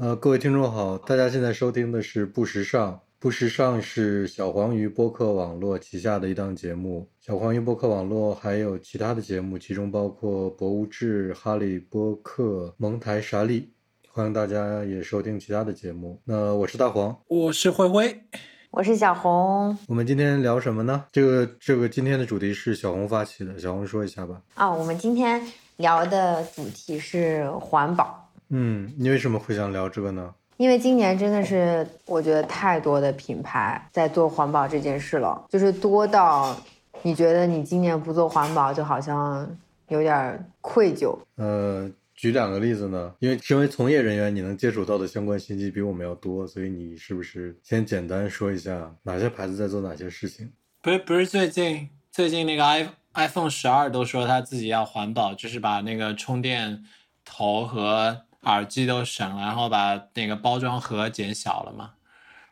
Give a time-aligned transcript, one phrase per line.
[0.00, 3.00] 呃，各位听众好，大家现在收听的是不时尚。
[3.18, 7.08] 不时尚是小黄鱼播客网络旗下的一档节目。
[7.20, 13.72] 小黄鱼播客网络还有其他的节目，其中包括博物志、哈利波特、蒙台莎利。
[14.08, 16.22] 欢迎大家也收听其他的节目。
[16.24, 18.22] 那我是大黄，我是灰灰，
[18.70, 19.76] 我是小红。
[19.88, 21.06] 我们今天聊什么呢？
[21.10, 24.40] 这个这个今天的主题是小红发起的，小红说一下吧。
[24.54, 25.42] 啊，我们今天
[25.78, 28.27] 聊的主题是环保。
[28.50, 30.34] 嗯，你为什么会想聊这个呢？
[30.56, 36.56] 因为今年真的是我觉得太多的品牌在做环保这件事了，就是多到
[37.02, 39.48] 你觉得你今年不做环保就好像
[39.86, 41.16] 有点愧疚。
[41.36, 43.14] 呃，举两个例子呢？
[43.20, 50.50] 因为身为从业人员，你能接触到的相关信息比我们要多，所以你是不是先简单说一下哪些牌子在做哪些事情？
[50.82, 56.82] 不是不是，最近最近那个 i iPhone 十二都说他自己要环保，就是把那个充电
[57.24, 61.92] 头和耳机都省了，然后把那个包装盒减小了嘛，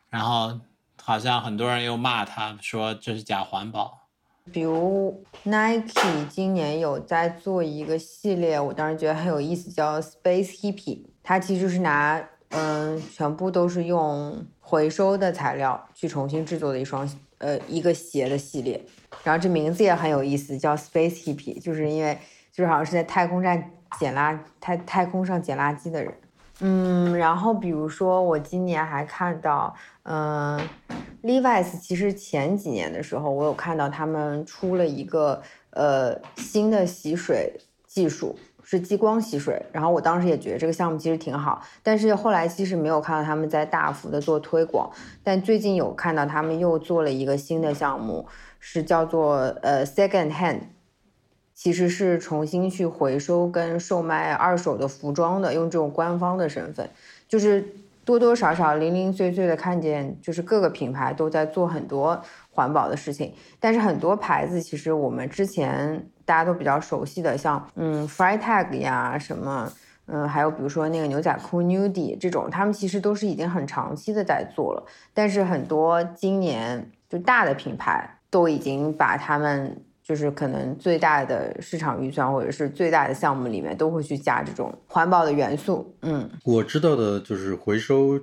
[0.09, 0.59] 然后
[1.01, 4.07] 好像很多人又骂他说这是假环保。
[4.51, 18.81] 比如 Nike 今年有在做一个系列，我当时觉得很有意思，叫 Space Hippie，它其实是拿嗯全部都是用回收的材料去重新制作的一双呃一个鞋的系列，
[19.23, 22.17] 然后这名字也很有意思，叫 Space Hippie，就是因为
[22.53, 23.71] 就是好像是在太空站。
[23.99, 26.13] 捡垃太太空上捡垃圾的人，
[26.59, 30.59] 嗯，然后比如说我今年还看到，嗯
[31.23, 44.89] ，Levi's 其实前几年的时候，我有看到他们出了一个呃新的洗水技术，是激光洗水，然后我当时也觉得这个项目其实挺好，但是后来其实没有看到他们在大幅的做推广，
[45.23, 48.27] 但最近有看到他们又做了一个新的项目，
[48.59, 50.59] 是叫做呃 Second Hand。
[51.57, 56.87] 其实是重新去回收跟售卖二手的服装的，用这种官方的身份，
[57.27, 57.67] 就是
[58.05, 63.33] 多多少少零零碎碎的看见，就是各个品牌都在做很多环保的事情。
[63.59, 69.73] 但是很多牌子其实我们之前大家都比较熟悉的，像嗯 Freitag 呀什么，
[70.05, 74.85] 嗯还有比如说那个牛仔裤 nudi 这种，他们其实都是已经很长期的在做了。
[75.11, 79.81] 但是很多今年就大的品牌都已经把他们。
[80.07, 85.93] 就是可能最大的市场预算或者是最大的项目里面都会去加这种环保的元素。
[86.01, 88.17] 嗯，我知道的就是回收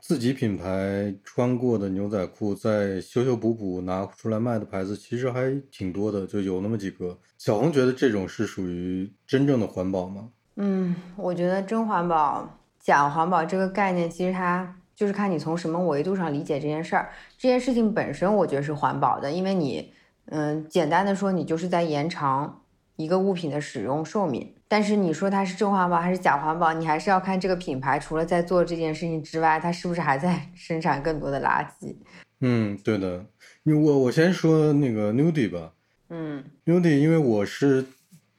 [0.00, 7.18] 自己品牌穿过的牛仔裤，再修修补补拿出来卖的牌子，其实还挺多的，就有那么几个。
[7.36, 10.30] 小红觉得这种是属于真正的环保吗？
[10.54, 12.48] 嗯，我觉得真环保、
[12.80, 17.10] 假环保这个概念，其实它就是看你从什么维度上理解这件事儿。
[17.36, 19.92] 这件事情本身，我觉得是环保的，因为你。
[20.26, 22.62] 嗯，简单的说，你就是在延长
[22.96, 24.54] 一个物品的使用寿命。
[24.68, 31.94] 但是你说它是真环保还是假环保，你还是要看这个品牌除了在做这件事情之外，它是不是还在 生产更多的垃圾。
[32.40, 33.26] 嗯，对的。
[33.64, 35.72] 我我先说那个 Nudie 吧。
[36.08, 37.86] 嗯，Nudie，因为我是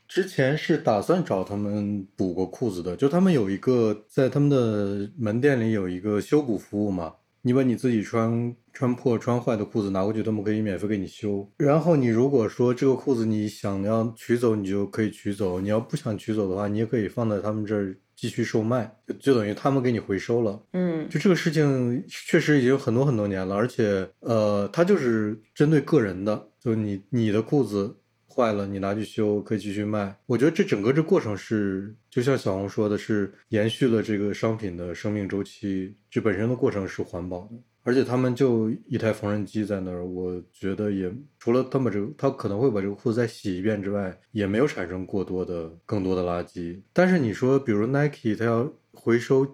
[0.08, 7.14] 之前是打算找他们补过裤子的，就他们有一个在他们的门店里有一个修补服务嘛。
[7.42, 11.50] 你把你自己穿穿破、穿坏的裤子拿过去，他们可以免费给你修。
[11.58, 20.62] 然后你如果说这个裤子你想要取走，你就可以取走；你要不想取走的话，你也可以放在他们这儿继续售卖，就就等于他们给你回收了。
[20.74, 27.96] 嗯，就这个事情确实已经很多很多年了，而且呃，它就是针对个人的，就你你的裤子。
[28.38, 30.16] 坏了，你拿去修可以继续卖。
[30.28, 35.98] 我觉得这整个这过程是，就像小红说的，是延续了这个商品的生命周期。
[36.08, 46.80] 这本身的过程是环保的，而且他们就一台缝纫机在那儿，我觉得也除了他们这个，他可能会把这个裤子再洗一遍之外，也没有产生过多的更多的垃圾。
[46.94, 49.48] 但是你说，比如 Nike，它要回收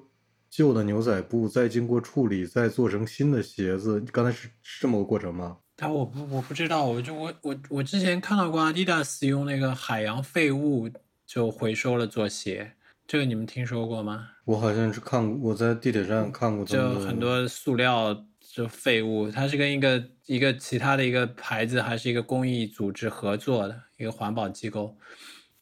[0.49, 5.59] 旧的牛仔布，再经过处理，再做成新的鞋子，刚才是是这么个过程吗？
[5.83, 10.89] 他我不我不知道，我就我我我之前看到过 Adidas 用那个海洋废物
[11.25, 12.71] 就回收了做鞋，
[13.05, 14.29] 这个你们听说过吗？
[14.45, 16.65] 我好像是看，我在地铁站看过。
[16.65, 24.95] 就很多塑料就废物，它是跟一个一个其他的一个牌子还是一个公益组织合作的一个环保机构。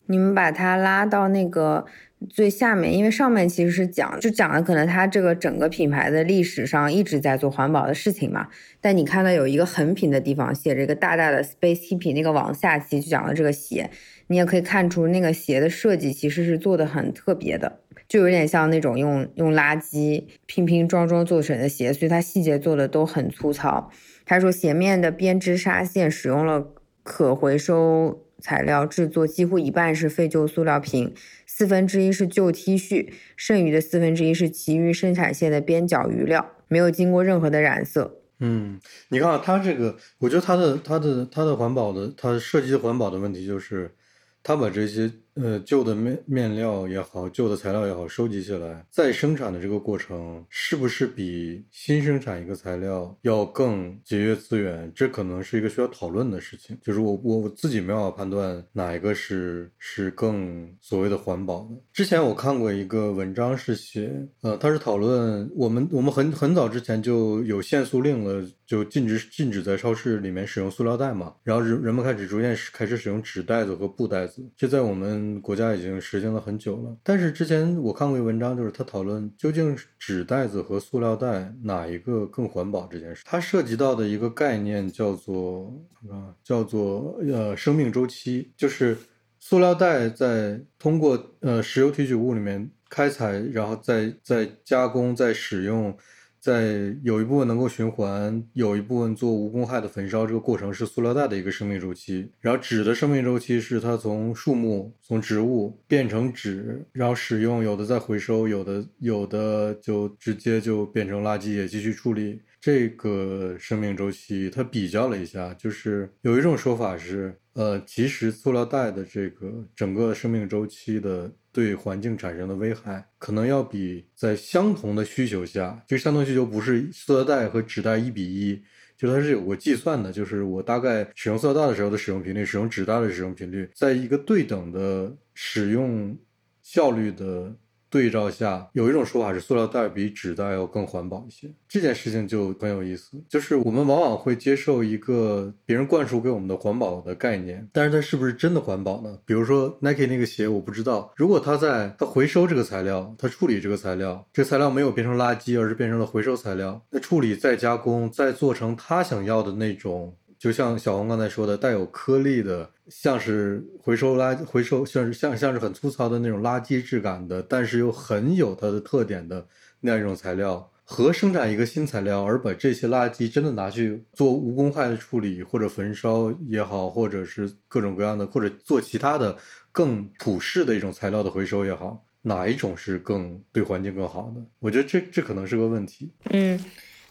[0.06, 1.84] 你们把它拉到那个。
[2.30, 8.48] 最下面，因为上面其实是讲，就讲了可能它这个整个品牌的历史上一直在做环保的事情嘛。
[8.80, 13.90] 但你看到有一个横屏的地方写着一个大大的 Space Hippie，那个往下其实就讲了这个鞋，
[14.28, 23.90] 你也可以看出那个鞋的设计其实是做的很特别的，就有点像那种用用垃圾拼拼装装做成的鞋，所以它细节做的都很粗糙。
[24.26, 26.68] 他说鞋面的编织纱线使用了
[27.04, 31.14] 可回收材料制作，几乎一半是废旧塑料瓶。
[31.54, 38.22] 四分之一是旧 T 恤，剩余的四分之一是其余生产线的边角余料，没有经过任何的染色。
[38.40, 43.94] 嗯，你看，它这个，我觉得它的它的它的环保的，它设计环保的问题就是，
[44.42, 45.12] 它把这些。
[45.36, 54.92] 呃，旧的面面料也好，旧的材料也好，收集起来再生产的这个过程，是不是比新生产一个材料要更节约资源？
[54.94, 56.78] 这可能是一个需要讨论的事情。
[56.82, 61.78] 就是我我我自己没办法判断哪一个是是更所谓的环保的。
[61.94, 64.12] 之前我看过一个文章是写，
[64.42, 75.21] 呃，他是讨论我们我们很很早之前就有限塑令了，就禁止禁止在超市里面使用塑料袋嘛，然后人人们开始逐渐开始使用纸袋子和布袋子，这在我们。
[75.42, 83.24] 国家已经实行了很久了，但是之前我看过一文章，就是他讨论究竟纸袋子和塑料袋哪一个更环保这件事。
[83.26, 85.74] 它涉及到的一个概念叫做
[86.10, 88.98] 啊，叫做呃生命周期，就是
[89.40, 95.98] 塑料袋在通过呃石油提取物里面开采，然后再再加工再使用。
[96.42, 102.32] 在有一部分能够循环，有一部分做无公害的焚烧，这个过程是塑料袋的一个生命周期。
[102.40, 112.42] 然后纸的生命周期是它从树木、从植物变成纸，然后使用，有的再回收，有的有的就直接就变成垃圾也继续处理。
[112.60, 128.62] 这个生命周期，它比较了一下，就是有一种说法是，呃，其实塑料袋的这个整个生命周期的对环境产生的危害，可能要比在相同的需求下，这个相同需求不是塑料袋和纸袋一比一，
[128.98, 136.18] 就它是有过计算的，就是我大概使用塑料袋的时候的使用频率，使用纸袋的使用频率，在一个对等的使用
[136.62, 137.56] 效率的。
[137.92, 141.54] 对照下，有一种说法是塑料袋比纸袋要更环保一些。
[141.68, 149.20] 这件事情就很有意思，就是我们往往会接受一个别人灌输给我们的环保的概念，但是它是不是真的环保呢？
[149.26, 160.16] 比如说 Nike 那个鞋，我不知道，如果它在它回收这个材料，它处理这个材料，这材料没有变成垃圾，而是变成了回收材料，那处理再加工，再做成他想要的那种。
[160.42, 169.46] 就像小红刚才说的，带有颗粒的，像是回收垃回收，像是像像是很粗糙的那种垃圾质感的，但是又很有它的特点的
[169.82, 179.38] 那样一种材料，和生产一个新材料，而把这些垃圾真的拿去做无公害的处理，或者焚烧也好，或者是各种各样的，或者做其他的
[179.72, 184.42] 更普适的一种材料的回收也好，哪一种是更对环境更好的？
[184.58, 186.12] 我觉得这这可能是个问题。
[186.32, 186.60] 嗯。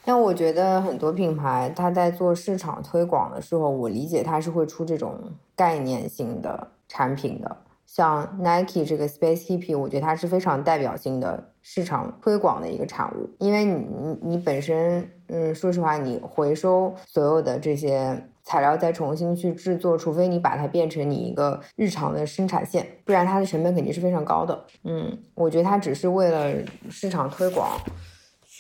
[0.05, 5.19] 但我觉得很多品牌，它在做市场推广的时候，我理解它是会出这种
[5.55, 7.57] 概念性的产品的。
[7.87, 13.29] 像 Nike 这个 Space Hippie，我觉得它是非常代表性的市场推广的一个产物。
[13.39, 24.65] 因为你你你本身，嗯，说实话，你回收所有的这些材料再重新去制作，除非你把它变成你一个日常的生产线，不然它的成本肯定是非常高的。
[24.85, 27.69] 嗯，我觉得它只是为了市场推广。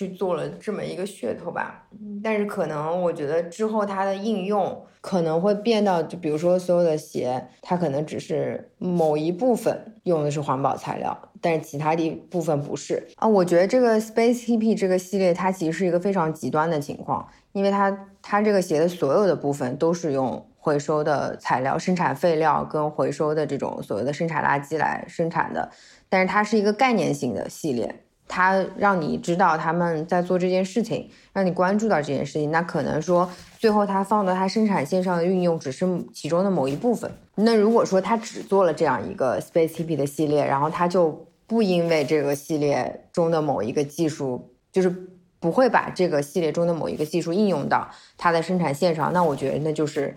[0.00, 1.86] 去做了这么一个噱头吧，
[2.24, 13.28] 但是可能我觉得之后它的应用可能会变到，就比如说所有的鞋，它可能只是某一部分用的是环保材料，但是其他的部分不是啊。
[13.28, 25.70] 我觉得这个 Space Hippie 这个系列，它其实是一个非常极端的情况，因为它它这个鞋的所有的部分都是用回收的材料、生产废料跟回收的这种所谓的生产垃圾来生产的，
[26.08, 28.06] 但是它是一个概念性的系列。
[28.30, 32.52] 他让你知道他们在做这件事情，让你关注到这件事情。
[32.52, 35.84] 那可能说最后他放到他生产线上的运用只是
[36.14, 37.10] 其中的某一部分。
[37.34, 44.94] 那如果说他只做了这样一个 Space Hippie 的系列，然后他就不因为这个系列中的某一个技术，就是
[45.40, 50.16] 不会把这个系列中的某一个技术应用到它的生产线上，那我觉得那就是。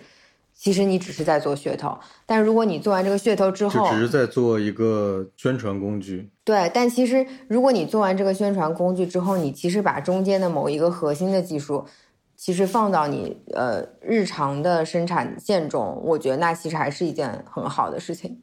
[0.63, 6.29] 其实你只是在做噱头，但如果你做完这个噱头之后，就只是在做一个宣传工具。
[6.46, 11.86] 对，但其实如果你做完这个宣传工具之后，你其实把中间的某一个核心的技术，
[12.38, 18.41] 其实放到你呃日常的生产线中，我觉得那其实还是一件很好的事情。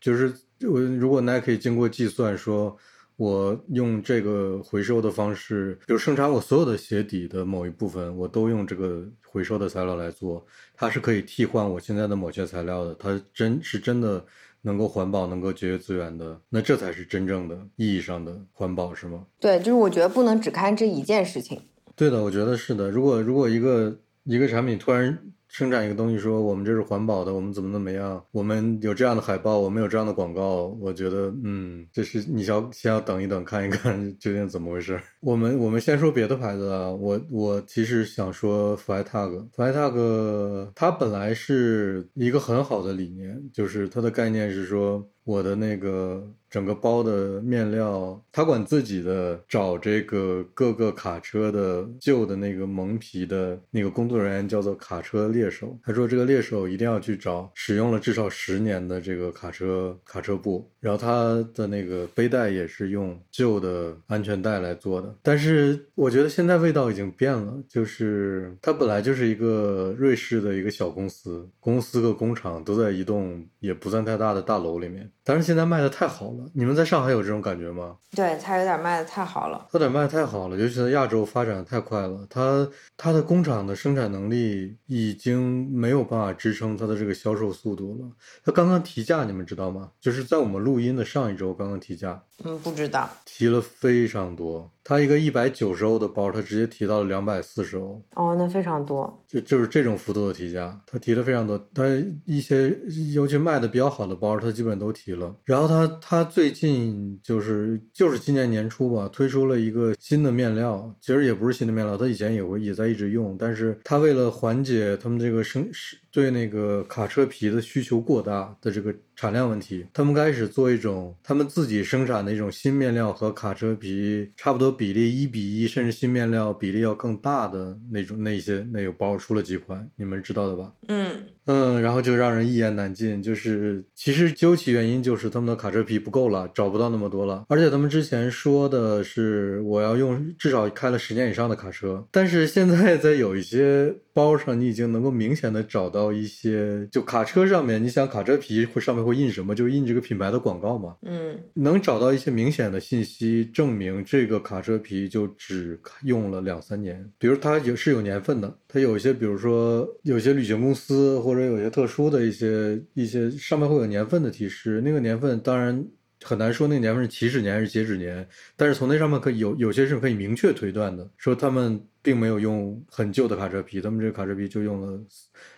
[0.00, 0.34] 就是
[0.68, 2.76] 我如果 Nike 经过计算说。
[3.22, 14.24] 我用这个回收的方式，就生产我所有的鞋底的某一部分，我都用这个回收的材料来做，它是可以替换我现在的某些材料的，它真是真的
[14.62, 19.24] 能够环保、能够节约资源的，那这才是真正的意义上的环保，是吗？
[19.38, 21.60] 对，就是我觉得不能只看这一件事情。
[21.94, 22.90] 对的，我觉得是的。
[22.90, 25.16] 如果如果一个一个产品突然。
[25.52, 28.24] 生产一个东西，说我们这是环保的，我们怎么怎么样？
[28.30, 30.68] 我们有这样的海报，我们有这样的广告。
[30.80, 34.98] 我觉得，嗯，这是你要先要等一等，看一看 究竟怎么回事。
[35.20, 55.74] 我们我们先说别的牌子啊，我我其实想说 Flytag，Flytag 它本来是一个很好的理念，就是它的概念是说，我的那个整个包的面料，他管自己的找这个各个卡车的旧的那个蒙皮的那个工作人员叫做卡车猎手。
[55.82, 65.16] 他说这个猎手一定要去找使用了至少十年的这个卡车卡车布，然后他的那个背带也是用旧的安全带来做的。
[65.22, 76.41] 但是我觉得现在味道已经变了，就是它本来就是一个瑞士的一个小公司，公司和工厂都在一栋也不算太大的大楼里面，但是现在卖的太好了。
[76.54, 77.96] 你们在上海有这种感觉吗？
[78.14, 79.66] 对，它有点卖的太好了。
[79.72, 82.26] 它有点卖的太好了，尤其在亚洲发展的太快了。
[82.28, 88.10] 它它的工厂的生产能力已经没有办法支撑它的这个销售速度了。
[88.44, 89.90] 它刚刚提价，你们知道吗？
[90.00, 93.08] 就是在我们录音的上一周刚刚提价，嗯，不知道。
[93.24, 94.70] 提了非常多。
[94.84, 98.02] 它一个一百九十欧的包，它直接提到了两百四十欧。
[98.14, 99.24] 哦，那非常多。
[99.28, 101.58] 就就是这种幅度的提价，它提了非常多。
[101.74, 101.84] 它
[102.24, 102.76] 一些
[103.14, 105.34] 尤其卖的比较好的包，它基本都提了。
[105.44, 130.70] 然后它它最近就是就是今年年初吧，推出了一个新的面料，其实也不是新的面料，它以前也会也在一直用，但是它为了缓解他们这个生是对那个卡车皮的需求过大的这个产量问题，他们开始做一种他们自己生产的一种新面料和卡车皮差不多比例一比一，甚至新面料比例要更大的那种那些那个包出了几款，你们知道的吧？
[130.88, 133.22] 嗯嗯，然后就让人一言难尽。
[133.22, 137.44] 就是其实究其原因，就是他们的卡车皮不够了，找不到那么多了。
[137.48, 149.54] 而且他们之前说的是我要用至少开了十年以上的卡车，但是现在在有一些包上，你已经能够明显的找到一些，就卡车上面，你想卡车皮会上面会印什么？
[149.54, 150.96] 就印这个品牌的广告嘛。
[151.02, 157.10] 嗯能找到一些明显的信息，证明这个卡车皮就只用了两三年。
[157.18, 165.82] 比如它有是有年份的，它有一些，比如说有些旅行公司或或者有些特殊的一些一些上面会有年份的提示，那个年份当然
[166.22, 175.00] 很难说那个年份是起始年还是截止年，但是从那上面可以有有些是可以明确推断的，说他们并没有用很旧的卡车皮，他们这个卡车皮就用了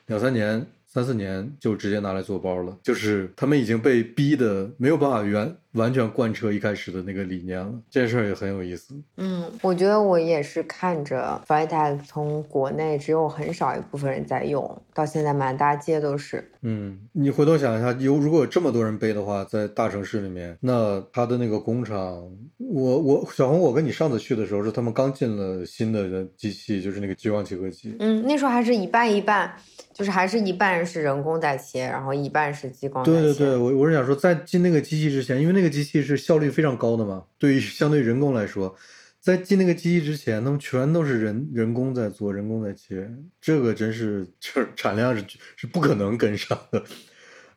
[0.07, 0.65] 两三年。
[0.87, 7.73] 三四年就直接拿来做包了，就是他们已经被逼的没有办法原完全贯彻一开始的那个理念了。
[7.89, 8.95] 这事儿也很有意思。
[9.17, 16.51] 嗯，我觉得我也是看着 Freitag 从国内只有很少一部分人在用，到现在满大街都是。
[16.63, 22.27] 嗯，你回头想一下，有如果有这么多人背的话，在大城市里面，那他的那个工厂，
[22.59, 27.95] 我我小红，我跟你上次去的时候是他们刚进了新的机器，就是那个激光切割机。
[27.99, 29.55] 嗯，那时候还是一半一半，
[29.93, 33.05] 就是还是一半是人工在切，然后一半是激光。
[33.05, 38.77] 对对对，我我是想说，在进那个机器之前，因为那这个机器是效率非常高的嘛，对于相对人工来说，
[39.19, 45.25] 在进那个机器之前，他们全都是人人工在做，人工在切，这个真是这 产量是
[45.57, 46.85] 是不可能跟上的。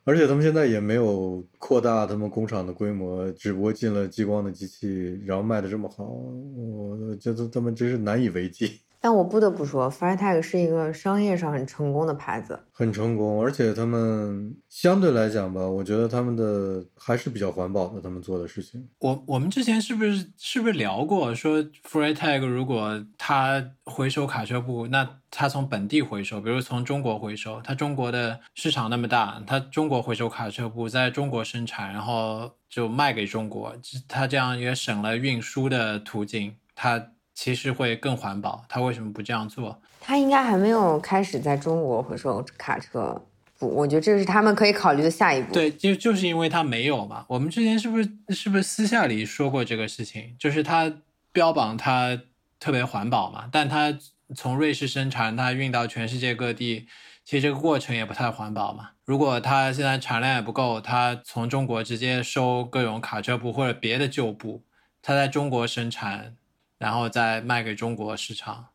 [0.06, 8.80] 而且他们现在也没有扩大他们工厂的规模，只不过进了激光的机器，然后卖的这么好，我觉得他们真是难以为继。
[9.00, 12.60] 但我不得不说，Freitag 是一个商业上很成功的牌子。
[12.72, 18.88] 很成功，而且他们相对来讲吧，我觉得他们的还是比较环保的，他们做的事情。
[19.00, 33.76] 我我们之前是不是是不是聊过说 Freitag 如果他回收卡车布，那他从本地回收，比如从中国回收，他中国的市场那么大，他中国回收卡车布在中国生产，然后就卖给中国，
[34.08, 38.66] 他这样也省了运输的途径，它其实会更环保。
[38.68, 39.80] 他为什么不这样做？
[40.02, 43.22] 他应该还没有开始在中国回收卡车
[43.60, 45.54] 布，我觉得这是他们可以考虑的下一步。
[45.54, 47.26] 对，就就是因为他没有嘛。
[47.28, 50.36] 我们之前是不是是不是私下里说过这个事情？
[50.40, 50.92] 就是他
[51.32, 52.20] 标榜他
[52.60, 53.96] 特别环保嘛，但他
[54.36, 56.88] 从瑞士生产，他运到全世界各地，
[57.24, 58.90] 其实这个过程也不太环保嘛。
[59.06, 64.64] 如果他现在产量也不够，他从中国直接收各种卡车布或者别的旧布，
[65.04, 66.36] 他在中国生产，
[66.78, 68.68] 然后再卖给中国市场。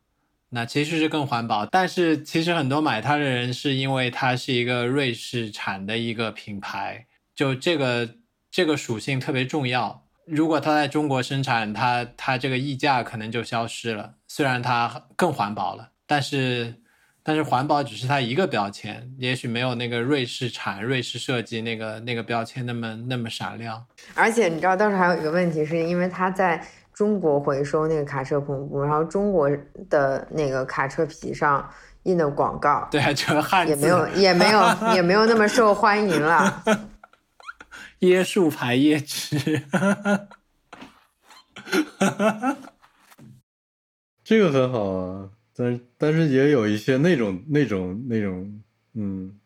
[0.55, 8.07] 那其实是更环保，但是其实很多买它的人是因为它是一个瑞士产的一个品牌，就这个
[8.51, 10.05] 这个属性特别重要。
[10.27, 14.13] 如果它在中国生产，它它这个溢价可能就消失了。
[14.27, 16.75] 虽然它更环保了，但是
[17.23, 23.83] 但是环保只是它一个标签，也许没有那个瑞士产、瑞士设计那个那个标签那么那么闪亮。
[24.13, 26.63] 而且你知道，当时还有一个问题，是因为它在。
[26.93, 29.49] 中国回收那个卡车篷布，然后中国
[29.89, 31.67] 的那个卡车皮上
[32.03, 34.61] 印的广告，对啊，就是汉字， 也没有也没有
[34.93, 36.63] 也没有那么受欢迎了。
[38.01, 39.63] 椰树牌椰汁，
[44.23, 48.61] 这个很好啊，但但是也有一些那种那种那种，
[48.93, 49.39] 嗯，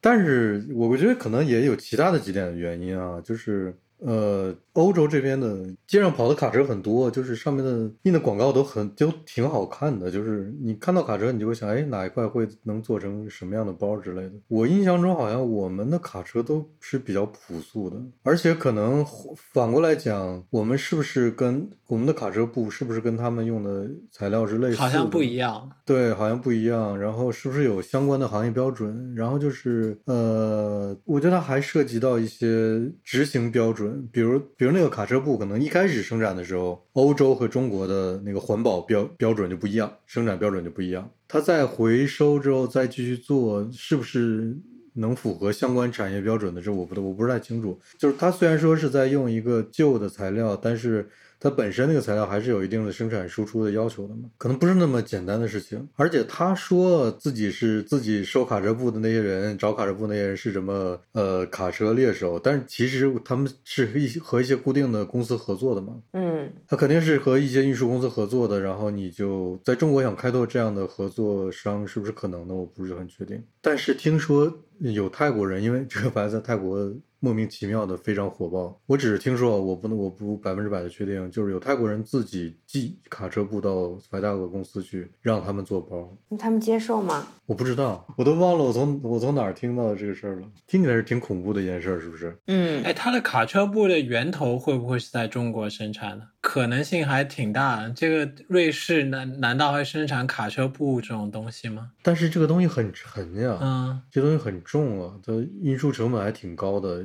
[0.00, 3.74] 但是我觉得可能也有其他的几点原因啊，就是。
[4.00, 14.32] 呃，欧洲这边的街上跑的卡车很多，就是上面的印的广告都很都挺好看的，就是你看到卡车，你就会想，哎，哪一块会能做成什么样的包之类的。
[14.48, 19.04] 我印象中好像我们的卡车都是比较朴素的，而且可能
[19.52, 24.78] 反过来讲，我们是不是跟我们的卡车布是不是跟他们用的材料是类似的？
[24.78, 25.70] 好像不一样。
[25.84, 26.98] 对，好像不一样。
[26.98, 29.14] 然后是不是有相关的行业标准？
[29.14, 33.89] 然后就是呃，我觉得还涉及到一些执行标准。
[34.12, 41.10] 比如，比如那个卡车布，可能一开始生产的时候，欧洲和中国的那个环保标标准就不一样，生产标准就不一样。
[41.28, 44.56] 它在回收之后再继续做，是不是
[44.94, 46.60] 能符合相关产业标准的？
[46.60, 47.78] 这我不，我不是太清楚。
[47.98, 51.08] 就是它虽然说是在用一个旧的材料，但是。
[51.40, 55.88] 它本身那个材料还是有一定的生产输出的要求的嘛，可能不是那么简单的事情。
[55.96, 61.00] 而且他说自己是自己收卡车布的那些人，找卡车布那些人是什么？
[61.12, 62.38] 呃，卡车猎手。
[62.38, 65.96] 但是其实他们是一些和一些固定的公司合作的嘛。
[66.12, 68.60] 嗯，他肯定是和一些运输公司合作的。
[68.60, 72.54] 然后你就在中国想开拓这样的合作商，是不是可能的？
[72.54, 73.42] 我不是很确定。
[73.62, 76.92] 但是听说有泰国人，因为这个牌子在泰国。
[77.20, 87.26] 莫名其妙的非常火爆，我只是听说，我不能，我不百分之百的确定，就是有泰国人自己寄卡车布到怀大哥公司去，让他们做包，他们接受吗？
[87.44, 92.34] 我不知道，我都忘了我从我从哪儿听到的这个事儿了，听起来是挺恐怖的一件事，是不是？
[92.46, 96.26] 嗯，哎，他的卡车布的源头会不会是在中国生产的？
[96.40, 97.86] 可能性还挺大。
[97.90, 101.90] 这个瑞士难难道会生产卡车布这种东西吗？
[102.02, 107.04] 但是这个东西很沉呀，嗯，这东西很重啊，它运输成本还挺高的。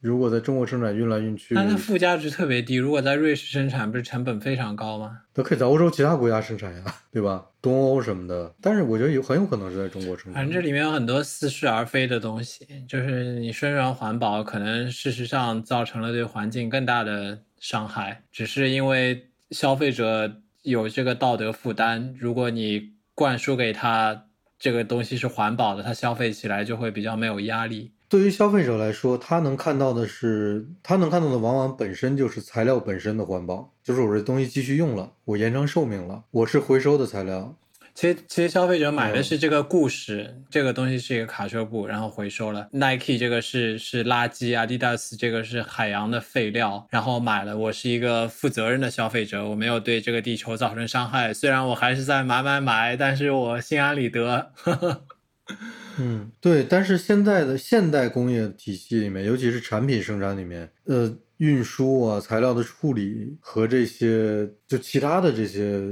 [0.00, 2.76] 如果在中国生产运来运去，它的附加值特别低。
[2.76, 5.18] 如果在瑞士生产，不是成本非常高吗？
[5.34, 7.44] 都可以在欧洲其他国家生产呀， 对吧？
[7.60, 8.54] 东欧什么的。
[8.62, 10.34] 但是我觉得有很有可能是在中国生产。
[10.34, 22.14] 反正这里面有很多似是而非的东西，就是你宣传环保，可能事实上造成了对环境更大的伤害，只是因为消费者有这个道德负担。
[22.18, 24.24] 如果你灌输给他
[24.58, 27.92] 这个东西是环保的，他消费起来就会比较没有压力。
[28.10, 37.56] 对于消费者来说，他能看到的是，他能看到的往往本身就是材料本身的环保，就是我这东西继续用了，我延长寿命了，我是回收的材料。
[37.94, 42.68] 其实，其实消费者买的是这个故事，这个东西是一个卡车布，然后回收了。
[42.72, 47.56] Nike 这个是是垃圾，Adidas 这个是海洋的废料，然后买了。
[47.56, 51.32] 我是一个负责任的消费者，我没有对这个地球造成伤害。
[51.32, 54.52] 虽然我还是在买买买，但是我心安理得。
[55.98, 65.82] 嗯，对，但是现在的现代工业体系里面，尤其是产品生产里面，呃，运输啊、材料的处理和这些就其他的这些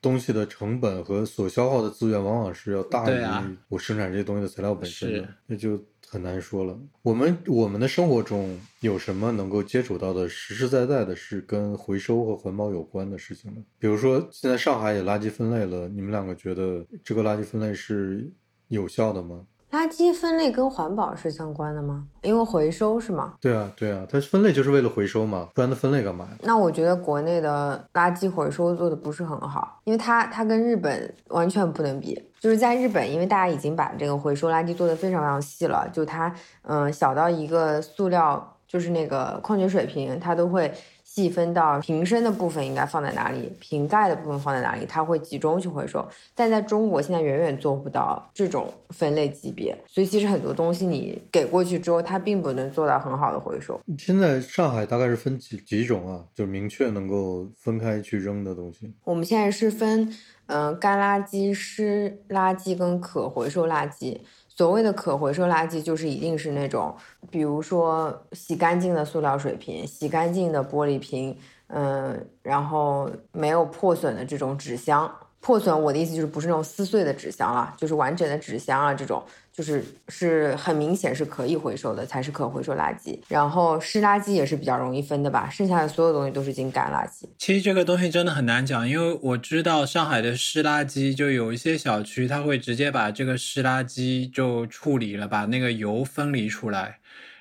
[0.00, 6.78] 东西的成本和所消耗的资源，往往是要大于我生产这些东西的材料本身的，那就很难说了。
[7.00, 13.62] 我们我们的生活中有什么能够接触到的实实在在的是跟回收和环保有关的事情呢？
[13.78, 18.30] 比如说，现在上海也垃圾分类了，你们两个觉得这个垃圾分类是？
[18.68, 19.40] 有效的吗？
[19.72, 22.06] 垃圾分类跟环保是相关的吗？
[22.22, 23.34] 因为回收是吗？
[23.40, 26.30] 对啊，对啊，它分类就是为了回收嘛，不然它分类干嘛呀？
[26.42, 32.18] 那我觉得国内的垃圾回收做的不是很好，因为它它跟日本完全不能比。
[32.40, 40.72] 就是在日本，因为大家已经把这个回收垃圾做的非常非常细了，就它嗯小到一个塑料，就是那个矿泉水瓶，它都会。
[41.16, 46.06] 细分到瓶身的部分应该放在哪里，瓶盖的部分放在哪里，它会集中去回收。
[46.34, 53.80] 但在中国现在远远做不到这种分类级别，所以其实很多东西你给过去之后，它并不能做到很好的回收。
[53.96, 56.22] 现在上海大概是分几几种啊？
[56.34, 58.92] 就明确能够分开去扔的东西。
[59.04, 60.14] 我们现在是分，
[60.48, 64.18] 嗯，干垃圾、湿垃圾跟可回收垃圾。
[64.56, 66.94] 所谓的可回收垃圾，就是一定是那种，
[67.30, 75.14] 比如说洗干净的塑料水瓶、洗干净的玻璃瓶，嗯，然后没有破损的这种纸箱。
[75.40, 79.22] 破损，我的意思就是不是那种撕碎的纸箱了，就是完整的纸箱啊，这种
[79.56, 83.18] 就是是很明显是可以回收的，才是可回收垃圾。
[83.26, 87.24] 然后湿垃圾也是比较容易分的吧，剩下的所有东西都是进干垃圾。
[87.38, 96.98] 其实这个东西真的很难讲，因为我知道上海的湿垃圾就有一些小区，它会直接把这个湿垃圾就处理了，把那个油分离出来，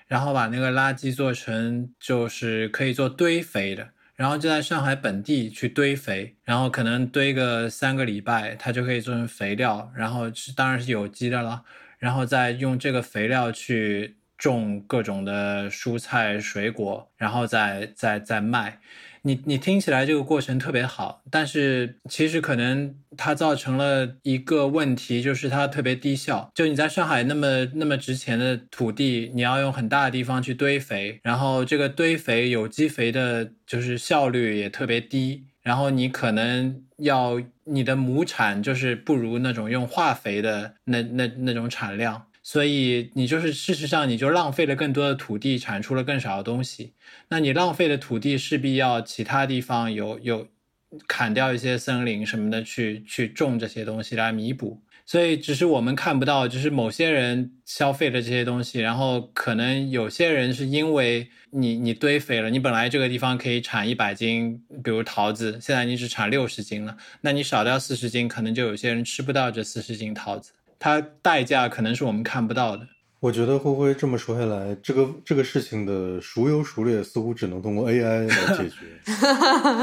[0.07, 3.89] 然后把那个垃圾做成就是可以做堆肥的。
[4.15, 11.63] 然后就在上海本地去堆肥，然后可能堆个三个礼拜，它就可以做成肥料，然后是当然是有机的了，
[12.05, 18.77] 然后再用这个肥料去种各种的蔬菜水果，然后再再再卖。
[19.23, 26.51] 你你听起来这个过程特别好，但是其实可能它造成了一个问题，就是它特别低效。
[26.53, 35.47] 就你在上海那么那么值钱的土地，你要用很大的地方去堆肥，然后这个堆肥有机肥的，就是效率也特别低。
[35.63, 42.27] 然后你可能要你的亩产就是不如那种用化肥的那那那种产量。
[42.41, 46.93] 所以你就是事实上你就浪费了更多的土地，产出了更少的东西。
[47.29, 50.47] 那你浪费的土地势必要其他地方有有
[51.07, 54.83] 砍掉一些森林什么的去去种这些东西来弥补。
[55.05, 70.51] 所以只是我们看不到，就是某些人消费的这些东西，然后可能有些人是因为你你堆肥了，你本来这个地方可以产一百斤，比如桃子，现在你只产六十斤了，那你少掉四十斤，可能就有些人吃不到这四十斤桃子。
[70.79, 72.87] 它代价可能是我们看不到的。
[73.25, 78.85] 我觉得灰灰这么说下来，这个这个事情的孰优孰劣，似乎只能通过 AI 来解决。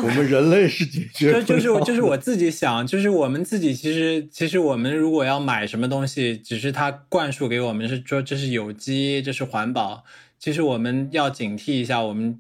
[0.01, 10.05] 我们人类是解决不就是就是我自己想，就是我们自己其实其实我们如果要买什么东西，只是它灌输给我们是说这是有机，这是环保，
[10.39, 12.39] 其实我们要警惕一下，我们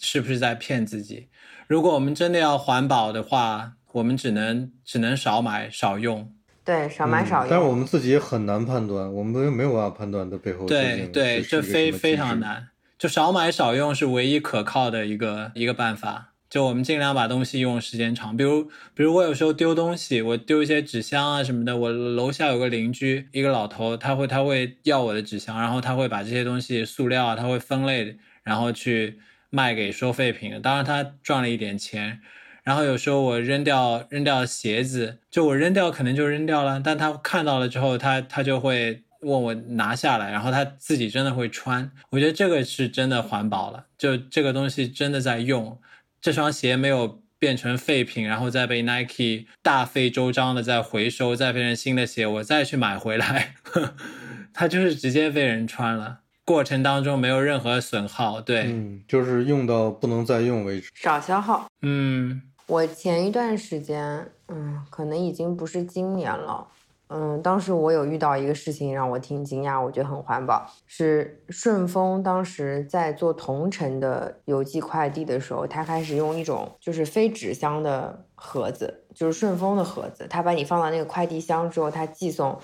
[0.00, 1.28] 是不是在骗自己？
[1.68, 6.34] 如果我们真的要环保的话，我们只能只能少买少用。
[6.64, 7.50] 对，少买少用。
[7.50, 10.64] 但是我们自己很难判断，我们没有办法判断的背后。
[10.66, 12.68] 对对，这非非常难。
[12.96, 16.28] 就少买少用是唯一可靠的一个一个办法。
[16.48, 18.36] 就我们尽量把东西用时间长。
[18.36, 21.76] 比如比如我有时候丢东西，我丢一些纸箱啊什么的。
[21.76, 29.18] 我楼下有个邻居，一个老头，他会他会要我的纸箱，然后他会把这些东西塑料啊，他会分类，然后去
[29.50, 30.60] 卖给收废品。
[30.62, 32.20] 当然他赚了一点钱。
[32.64, 41.90] 然后有时候我扔掉扔掉鞋子，就我扔掉可能就扔掉了，但他看到了之后，他他就会问我拿下来，然后他自己真的会穿。
[42.10, 45.80] 我觉得这个是真的环保了，就这个东西真的在用，
[46.20, 53.54] 这双鞋没有变成废品，然后再被 Nike 大费周章的再回收，再变成新的鞋，我再去买回来，
[54.54, 62.42] 它就是直接被人穿了，过程当中没有任何损耗，对，嗯，就是用到不能再用为止，少消耗，嗯。
[62.66, 66.66] 我前一段时间，嗯，可能已经不是今年了，
[67.08, 82.58] 嗯，当时我有遇到一个事情让我挺惊讶，我觉得很环保，是顺丰当时在做同城的邮寄快递的时候，他开始用一种就是非纸箱的盒子，就是顺丰的盒子，他把你放到那个快递箱之后，他寄送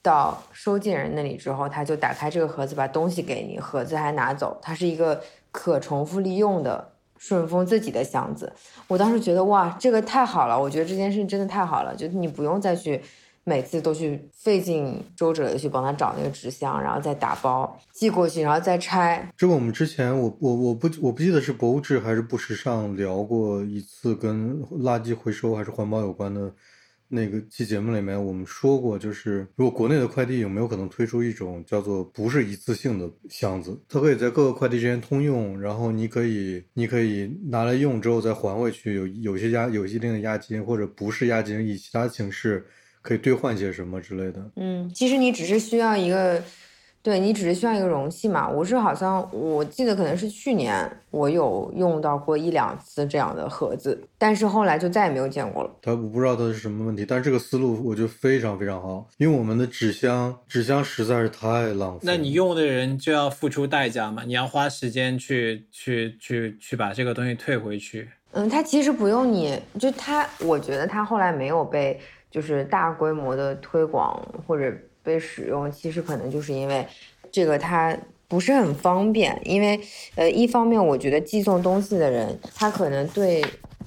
[0.00, 6.92] 到收件人那里之后，他就打开这个盒子，把东西给你，盒子还拿走，它是一个可重复利用的。
[7.20, 8.50] 顺丰自己的箱子，
[8.88, 10.58] 我当时觉得哇，这个太好了！
[10.58, 12.98] 我觉得这件事真的太好了，就你不用再去
[13.44, 19.30] 每次都去费尽周折的去帮他找那个纸箱，然后再打包寄过去，然后再拆。
[19.36, 26.50] 这个我们之前我我我不我不记得是博物志还是不时尚聊过一次跟垃圾回收还是环保有关的。
[27.12, 42.64] 那个期节目里面我们说过，就是如果国内的快递有没有可能推出一种叫做不是一次性的箱子，它可以在各个快递之间通用，然后你可以你可以拿来用之后再还回去，有有些押有一定的押金或者不是押金，以其他形式
[43.02, 44.50] 可以兑换些什么之类的。
[44.56, 46.42] 嗯，其实你只是需要一个。
[47.02, 48.46] 对你只是需要一个容器嘛？
[48.46, 55.70] 我是好像我记得可能是去年我有用到过一两次这样的盒子，但是后来就再也没有见过了。
[55.80, 62.00] 他我不知道它是什么问题，但是这个思路我觉得非常非常好，因为我们的纸箱纸箱实在是太浪费。
[62.02, 64.24] 那你用的人就要付出代价嘛？
[64.26, 68.10] 你要花时间去去去去把这个东西退回去。
[68.32, 71.98] 嗯，它其实不用你就它，我觉得它后来没有被
[72.30, 74.70] 就是大规模的推广或者。
[75.02, 76.86] 被使用其实可能就是因为
[77.32, 77.96] 这个它
[78.28, 79.80] 不是很方便，因为
[80.14, 83.44] 呃一方面我觉得寄送东西的人他可能对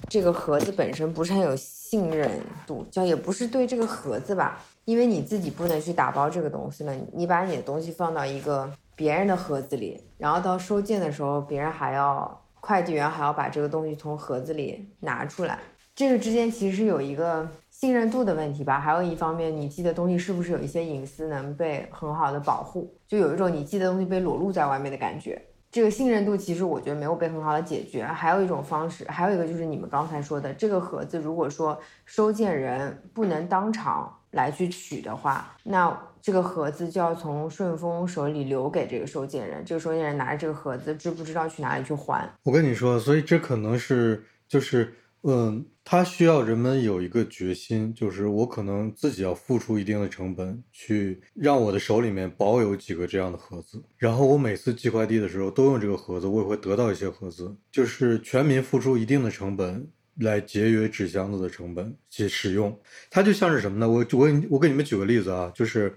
[0.09, 2.29] 这个盒子本身不是很有信任
[2.67, 15.57] 度，叫也不是对这个盒子吧，因为你自己不能去打包这个东西了，你把你的东西放到一个别人的盒子里，然后到收件的时候，别人还要快递员还要把这个东西从盒子里拿出来，
[15.95, 17.47] 这个之间其实有一个。
[17.83, 22.89] 信任度的问题吧，还有一方面，你寄的东西是不是有一些隐私能被很好的保护？
[23.05, 25.41] 就有一种你寄的东西被裸露在外面的感觉。
[25.69, 28.05] 这个信任度其实我觉得没有被很好的解决。
[28.05, 42.25] 还有一种方式，还有一个就是你们刚才说的，这个盒子如果说收件人不能当场来去取的话，那这个盒子就要从顺丰手里留给这个收件人，这个收件人拿着这个盒子，知不知道去哪里去还？
[42.43, 44.93] 我跟你说，所以这可能是就是。
[45.23, 59.87] 嗯，它需要人们有一个决心，就是我可能自己要付出一定的成本，去让我的手里面保有几个这样的盒子，然后我每次寄快递的时候都用这个盒子，我也会得到一些盒子，就是全民付出一定的成本
[60.19, 62.77] 来节约纸箱子的成本去使用。
[63.09, 63.89] 它就像是什么呢？
[63.89, 65.93] 我我我给你们举个例子啊，就是。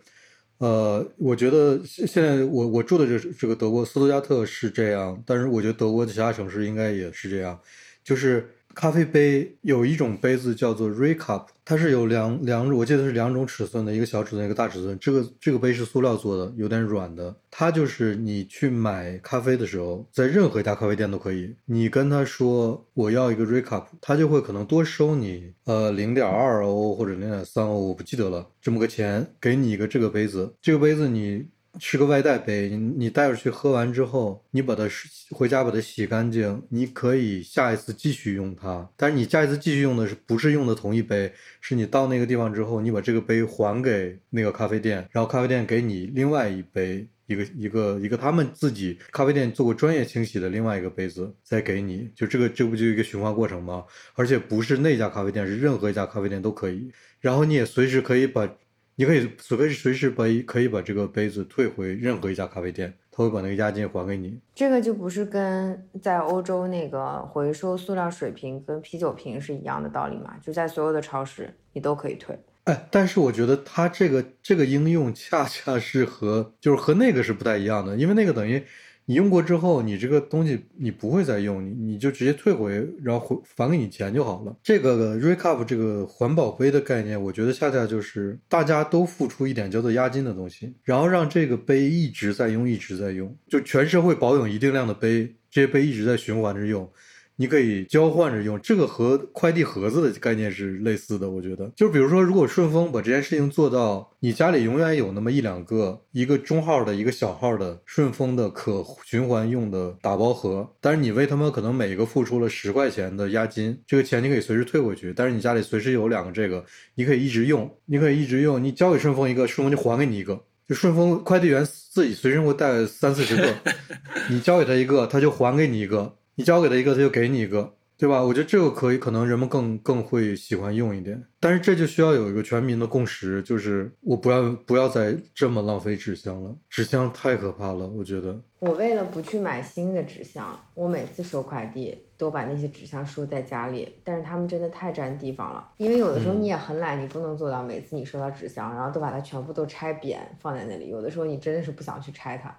[0.59, 7.61] 呃，我觉得现现在我我住的这这个德国斯图加特是这样，但是我觉得德国的其他城市应该也是这样，
[8.03, 14.99] 就是咖啡杯有一种杯子叫做 Re Cup，它是有两两种，我记得是两种尺寸的，一个小尺寸，一个大尺寸。
[15.01, 17.35] 这个这个杯是塑料做的，有点软的。
[17.51, 31.47] 它就是你去买咖啡的时候，在任何一家咖啡店都可以，你跟他说我要一个 Re Cup，他就会可能多收你呃零点二欧或者零点三欧，我不记得了，这么个钱，给你一个这个杯子，这个杯子你。
[31.79, 34.89] 是个外带杯，你你带出去喝完之后，你把它
[35.31, 38.89] 回家把它洗干净，你可以下一次继续用它。
[38.97, 41.33] 但是你下一次继续用的是不是用的同一杯？
[41.61, 53.85] 是你到那个地方之后，你把这个杯还给那个咖啡店，然后咖啡店给你另外一杯，一个一个一个他们自己咖啡店做过专业清洗的另外一个杯子再给你，就这个这不就一个循环过程吗？
[54.15, 56.91] 而且不是那家咖啡店，是任何一家咖啡店都可以。
[57.21, 58.49] 然后你也随时可以把。
[58.97, 64.41] 你可以随便随时把可以把这个杯子退回任何一家咖啡店，他会把那个押金还给你。
[64.55, 70.37] 这个就不是跟在欧洲那个回收塑料水瓶跟啤酒瓶是一样的道理吗？
[70.43, 72.39] 就在所有的超市你都可以退。
[72.65, 78.63] 哎，但是我觉得它这个这个应用恰恰是和就是和那个是不太一样的，因为那个等于。
[79.07, 84.55] 你用过之后，你这个东西你不会再用，你你就直接退回，然后回返给你钱就好了。
[84.63, 96.91] 这个 Recap 这个环保杯的概念，我觉得恰恰就是大家都付出一点叫做押金的东西，然后让这个杯一直在用，一直在用，就全社会保有一定量的杯，这些杯一直在循环着用。
[97.39, 101.29] 你可以交换着用，这个和快递盒子的概念是类似的。
[101.31, 123.55] 我觉得，就比如说，如果顺丰把这件事情做到，你家里永远有那么一两个，一个中号的，一个小号的顺丰的可循环用的打包盒，但是你为他们可能每个付出了十块钱的押金，这个钱你可以随时退回去，但是你家里随时有两个这个，你可以一直用，你可以一直用，你交给顺丰一个，顺丰就还给你一个，就顺丰快递员自己随身会带三四十个，
[124.31, 126.17] 你交给他一个，他就还给你一个。
[126.37, 128.23] 你交给他一个，他就给你一个，对吧？
[128.23, 131.25] 我觉得这个可以，可能人们更更会喜欢用一点。
[131.41, 137.89] 但是这就需要有一个全民的共识，就是我不要不要再这么浪费纸箱了，纸箱太可怕了。
[137.89, 143.89] 我觉得我为了不去买新的纸箱，我每次收快递都把那些纸箱收在家里。
[144.05, 150.89] 但是他们真的太占地方了，因为有的时候你也很懒，你不能做到每次你收到纸箱，然后都把它全部都拆扁放在那里。
[150.89, 152.55] 有的时候你真的是不想去拆它。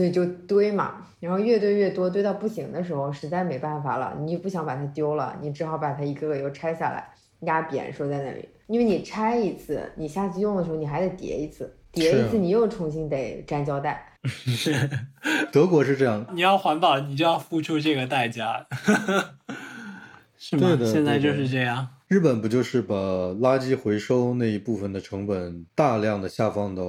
[0.00, 7.06] 所以就堆嘛，然后越堆越多，堆到不行的时候，实在没办法了，你不想把它丢了，你只好把它一个个又拆下来，
[7.40, 8.48] 压扁收在那里。
[8.66, 14.02] 因为你拆一次，你下次用的时候你还得叠一次，叠一次你又重新得粘胶带。
[15.52, 18.66] 德国是这样，你要环保，你就要付出这个代价，
[20.38, 20.78] 是吗？
[20.82, 21.86] 现在就是这样。
[22.10, 22.92] 日本不就是把
[23.40, 26.82] 垃圾回收那一部分的成本大量的下放到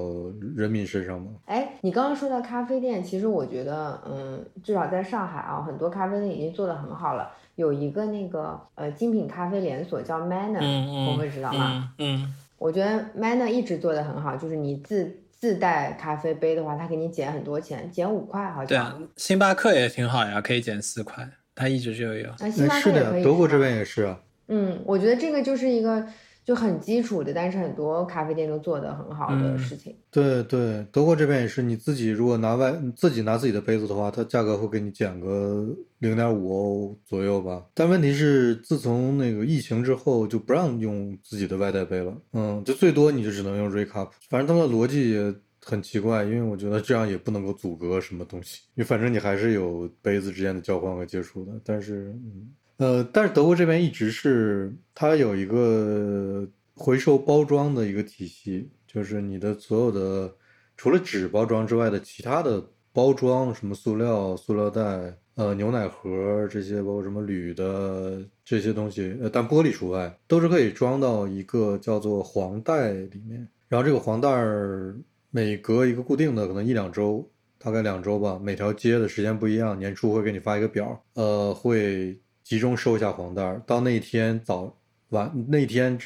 [0.56, 1.34] 人民身上吗？
[1.46, 7.32] 哎，你刚刚说到咖啡店，其实我觉得，嗯，至少在上海啊，很多咖啡店已经做得很好了。
[7.54, 11.94] 有一个那个呃精品咖啡连锁叫 Manner，嗯我会知道吗？
[12.00, 18.68] 嗯，我觉得 Manner 一直做得很好，就是你自自带咖啡杯的话，他给你减很多钱，减五块好像。
[18.68, 22.28] 对啊，星巴克也挺好呀，可以减四块，它一直就有。
[22.32, 24.20] 啊，星巴克是的，德国这边也是啊。
[24.54, 26.06] 嗯，我觉得这个就是一个
[26.44, 29.96] 就很基础的，但是很多咖啡店都做的很好的事情。
[30.10, 35.66] 对对，德国这边也是，你自己如果拿外自己拿自己的杯子的话，它价格会给你减个
[36.00, 37.64] 零点五欧左右吧。
[37.74, 42.14] 但问题是，自从那个疫情之后，就不让用自己的外带杯了。
[42.34, 44.10] 嗯，就最多你就只能用 Recup。
[44.30, 45.34] 反正他们的逻辑也
[45.64, 51.54] 很奇怪，因为我觉得这样也不能够阻隔什么东西，因为反正你还是有杯子之间的交换和接触的。
[51.64, 52.50] 但是，嗯。
[52.82, 60.34] 呃，但是德国这边一直是它有一个回收包装的一个体系，就是你的所有的
[60.76, 62.60] 除了纸包装之外的其他的
[62.92, 73.48] 包装，什么塑料、塑料袋、呃牛奶盒这些，包括什么铝的这些东西，呃但玻璃除外，都是可以装到一个叫做黄袋里面。
[73.70, 74.98] 然后这个黄袋儿
[75.30, 82.20] 每隔一个固定的可能一两周，大概两周吧，每条街的时间不一样，年初会给你发一个表，呃会。
[82.52, 84.78] 集中收一下黄袋儿，到那天早
[85.12, 85.98] 晚那天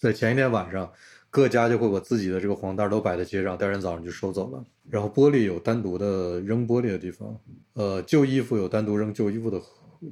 [0.00, 0.90] 的前一天晚上，
[1.28, 4.64] 各家就会把自己的这个黄袋都摆在街上，第二天早上就收走了。
[4.88, 7.38] 然后玻璃有单独的扔玻璃的地方，
[7.74, 9.60] 呃，旧衣服有单独扔旧衣服的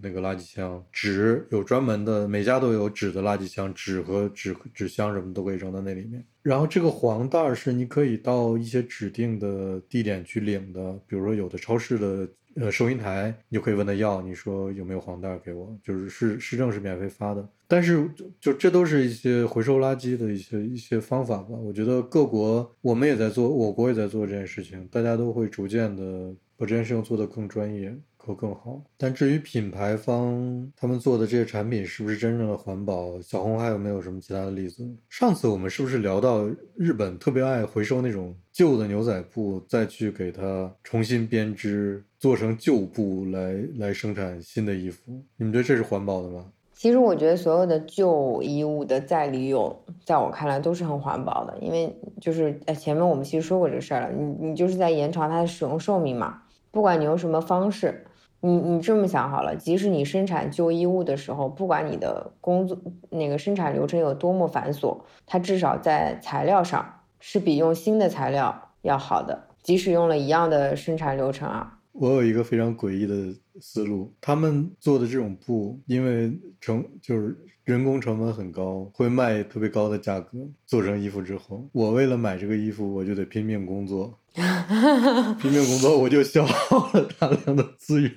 [0.02, 6.22] 那个垃圾箱，纸有专门的，每家都有纸的垃圾箱，纸和纸纸箱什么都可以扔到那里面。
[6.42, 17.48] 然后这个黄袋儿是你可以到一些指定的地点去领的，比如说有的超市的呃收银台，你就可以问他要，你说有没有黄袋给我，就是市市政是免费发的。
[17.66, 21.50] 但是就就这都是一些回收垃圾的一些一些方法吧。
[21.50, 27.94] 我觉得各国我们也在做，我国也在做这件事情，大家都会逐渐的把这件事情做得更专业。
[28.28, 34.86] 会更好，但至于品牌方他们做的这些产品是不是真正的环保，小红还有没有什么其他的例子？
[35.08, 45.00] 上次我们是不是聊到日本特别爱回收那种旧的牛仔布，再去给它重新编织，做成旧布来来生产新的衣服？
[45.38, 46.44] 你们觉得这是环保的吗？
[46.74, 58.04] 其实我觉得所有的旧衣物的再利用，在我看来都是很环保的，因为就是呃前面我们其实说过这个事儿了，你你就是在延长它的使用寿命嘛，不管你用什么方式。
[58.40, 62.78] 你你这么想好了，即使你生产旧衣物的时候，不管你的工作
[63.10, 64.96] 那个生产流程有多么繁琐，
[65.26, 69.46] 它至少在材料上是比用新的材料要好的。
[69.62, 80.38] 即使用了一样的生产流程啊，我有一个非常诡异的思路，他们做的这种布，因为成就是人工成本很高，会卖特别高的价格。
[80.64, 84.16] 做成衣服之后，我为了买这个衣服，我就得拼命工作。
[85.40, 88.12] 拼命工作，我就消耗了大量的资源，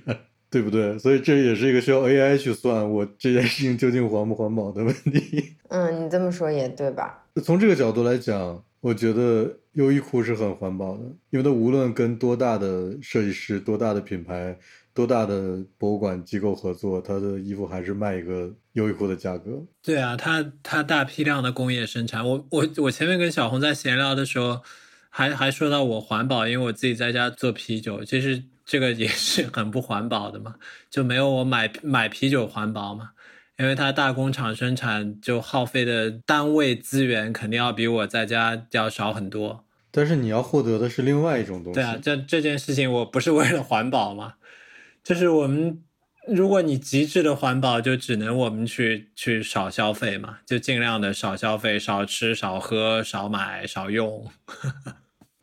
[0.49, 0.97] 对不对？
[0.99, 5.55] 所以这也是一个需要 AI 去算我这件事情究竟环不环保的问题。
[5.69, 7.25] 嗯，你这么说也对吧？
[7.43, 14.57] 从这个角度来讲，我觉得优衣库是很环保的，因为它无论跟多大的设计师、多大的品牌、
[14.93, 19.63] 多大的博物馆机构合作，它的衣服还是卖一个优衣库的价格。
[19.81, 22.27] 对啊，它它大批量的工业生产。
[22.27, 24.59] 我我我前面跟小红在闲聊的时候。
[25.13, 30.55] 还还说到我环保，因为我自己在家做啤酒，其实这个也是很不环保的嘛，
[30.89, 33.11] 就没有我买买啤酒环保嘛，
[33.57, 39.65] 因为它大工厂生产就耗费的单位资源肯定要比我在家要少很多。
[39.91, 41.75] 但是你要获得的是另外一种东西。
[41.75, 44.35] 对啊，这这件事情我不是为了环保嘛，
[45.03, 45.83] 就是我们
[46.29, 54.31] 如果你极致的环保，就只能我们去去少消费嘛，就尽量的少消费、少吃、少喝、少买、少用。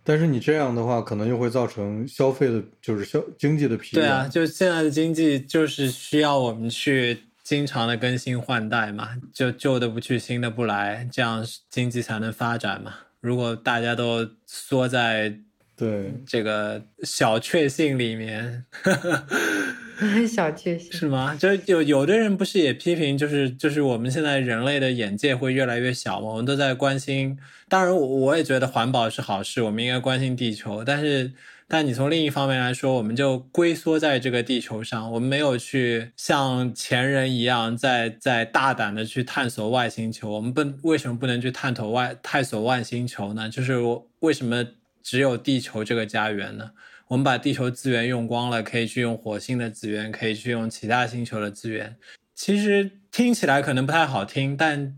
[0.09, 4.09] 但是你这样的话，可能又会造成消费的，就是消经济的疲软。
[4.09, 12.95] 对啊，就现在的经济就是需要我们去经常的更新换代嘛，就旧的不去，新的不来，这样经济才能发展嘛。
[13.21, 15.41] 如果大家都缩在
[15.79, 18.65] 对这个小确幸里面。
[20.29, 21.37] 小确幸是吗？
[21.39, 26.29] 就有有的人不是也批评，就是就是我们现在人类的眼界会越来越小嘛？
[26.29, 27.39] 我们都在关心，
[27.69, 30.85] 当然我我也觉得环保是好事，我们应该关心地球。
[30.85, 31.33] 但是，
[31.67, 40.31] 但你从另一方面来说，我们就龟缩在这个地球上，我们没有去像前人一样，在在大胆的去探索外星球。
[40.31, 43.49] 我们不为什么不能去探索外探索外星球呢？
[43.51, 43.75] 就是
[44.21, 44.65] 为什么
[45.03, 46.73] 只有地球这个家园呢？
[47.09, 51.97] 我们把地球资源用光了，可以去用火星的资源，可以去用其他星球的资源。
[52.35, 54.95] 其实听起来可能不太好听，但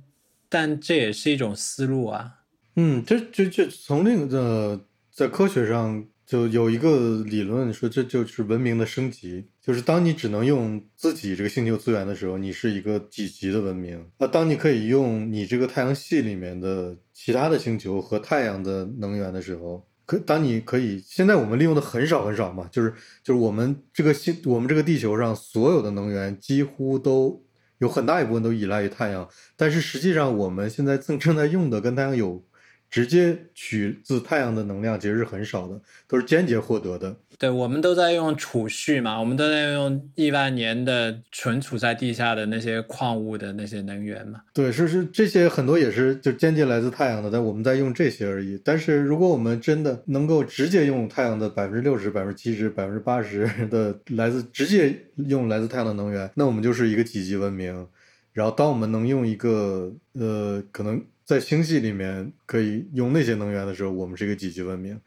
[0.49, 2.41] 但这也是一种思路啊。
[2.75, 9.49] 嗯，这这这从另一个在科学上就有一个理论说，这就是文明的升级。
[9.63, 14.05] 就是当你只能用自己这个星球资源的时候，你是一个几级的文明。
[14.19, 19.87] 那当你可以用你这个太阳系里面的其他的星球和太阳的能源的时候。
[20.11, 22.93] 可当你可以，现在我们利用的很少很少嘛，就是
[23.23, 27.41] 就是我们这个星，我们这个地球上所有的能源几乎都
[27.79, 32.45] 有很大一部分都依赖于太阳，但是实际上我们现在正正在用的跟太阳有。
[32.91, 37.15] 直接取自太阳的能量其实是很少的，都是间接获得的。
[37.41, 44.43] 对，我们都在用储蓄嘛，我们都在用亿万年的存储在地下的那些矿物的那些能源嘛。
[44.53, 48.61] 对，是是这些很多也是就间接来自太阳的，但我们在用这些而已。
[48.63, 57.89] 但是如果我们真的能够直接用太阳的百分之六十、百分之七十、百分之八十的来自直接用来自太阳的能源，那我们就是一个几级文明。
[58.35, 61.03] 然后当我们能用一个呃可能。
[61.25, 65.01] 在星系里面可以用那些能源的时候，我们是一个几级文明，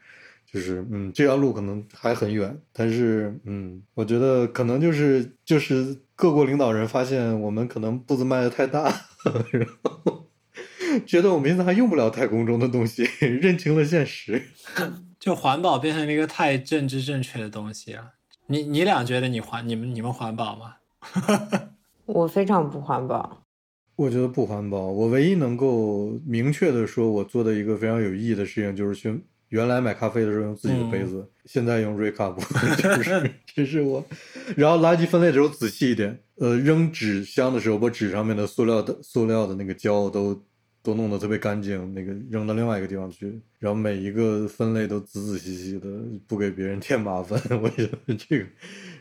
[0.54, 8.82] 就是嗯，这条路可能还很远，但是嗯，我觉得可能就是就是各国领导人发现我们可能步子迈的太大，
[9.50, 10.28] 然后
[11.04, 14.40] 觉得我们现在还用不了太空中的东西，认清了现实，
[15.18, 18.12] 就环保变成了一个太政治正确的东西了。
[18.46, 20.76] 你你俩觉得你环你们你们环保吗？
[22.06, 23.40] 我非常不环保。
[23.96, 24.78] 我觉得不环保。
[24.78, 29.20] 我唯一能够明确的说，我做的一个非常有意义的事情，就是去
[29.54, 32.40] 原来买咖啡的时候用自己的杯子，现在用瑞卡布，
[32.74, 34.04] 就是这是我。
[34.56, 40.42] 然后垃圾分类的时候仔细一点，呃，扔纸箱的时候把纸上面的塑料的塑料的那个胶都
[40.82, 45.86] 都弄得特别干净，那个扔到另外一个地方去，然后每一个分类都仔仔细细的，
[46.26, 47.40] 不给别人添麻烦。
[47.62, 48.46] 我觉得这个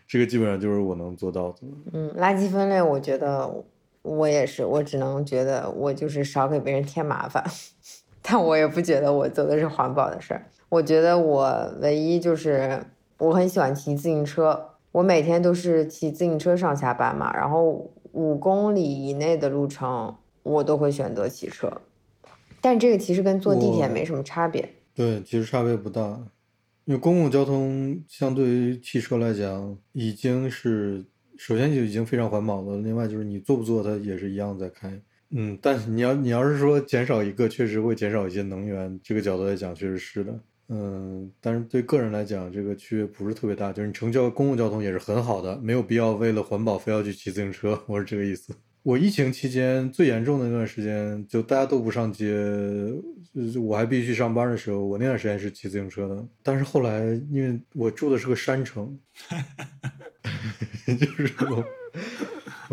[0.08, 1.58] 这个基本上就是我能做到的。
[1.94, 3.52] 嗯，垃圾分类，我觉得
[4.04, 7.44] 我也是，我只能觉得我就是少给别人添麻烦，
[8.24, 10.44] 但我也不觉得我做的是环保的事儿。
[10.70, 12.84] 我觉得我唯一就是
[13.20, 21.82] 我很喜欢骑自行车，我每天都是骑自行车上下班嘛，然后五公里以内的路程我都会选择骑车，
[22.60, 24.68] 但这个其实跟坐地铁没什么差别。
[24.96, 26.02] 对，其实差别不大，
[26.86, 31.04] 因为公共交通相对于汽车来讲，已经是
[31.38, 35.00] 首先就已经非常环保了，另外就是你坐不坐它也是一样在开。
[35.36, 40.40] 嗯，但是你要你要是说减少一个，确实会减少一些能源，这个角度来讲确实是的。
[40.70, 48.54] 嗯，但是对个人来讲，这个区别不是特别大，就是你乘交公共交通也是很好的，没有必要为了环保非要去骑自行车，我是这个意思。
[48.84, 52.28] 我疫情期间最严重的那段时间，就大家都不上街，
[53.34, 56.28] 就是我还必须上班的时候，我那段时间是骑自行车的。
[56.42, 57.00] 但是后来，
[57.32, 58.98] 因为我住的是个山城，
[60.86, 61.64] 就是我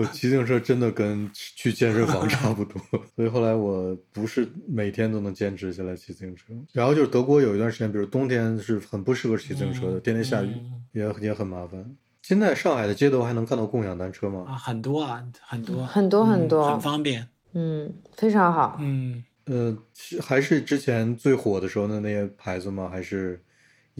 [0.01, 2.81] 我骑自行车真的跟去健身房差不多，
[3.15, 6.55] 所以后来我不是每天都能坚持下来骑自行车。
[6.73, 11.85] 然后就是德国有一段时间，比如冬天是很不适合骑自行车的，天天下雨嗯也也很麻烦。
[12.23, 14.47] 现在上海的街头还能看到共享单车吗？
[14.49, 17.29] 啊，很多啊，很多，很多很嗯多很方便。
[17.53, 18.79] 嗯，非常好。
[18.81, 22.89] 嗯，呃，是还是之前最火的时候的那些牌子吗？
[22.89, 23.43] 还是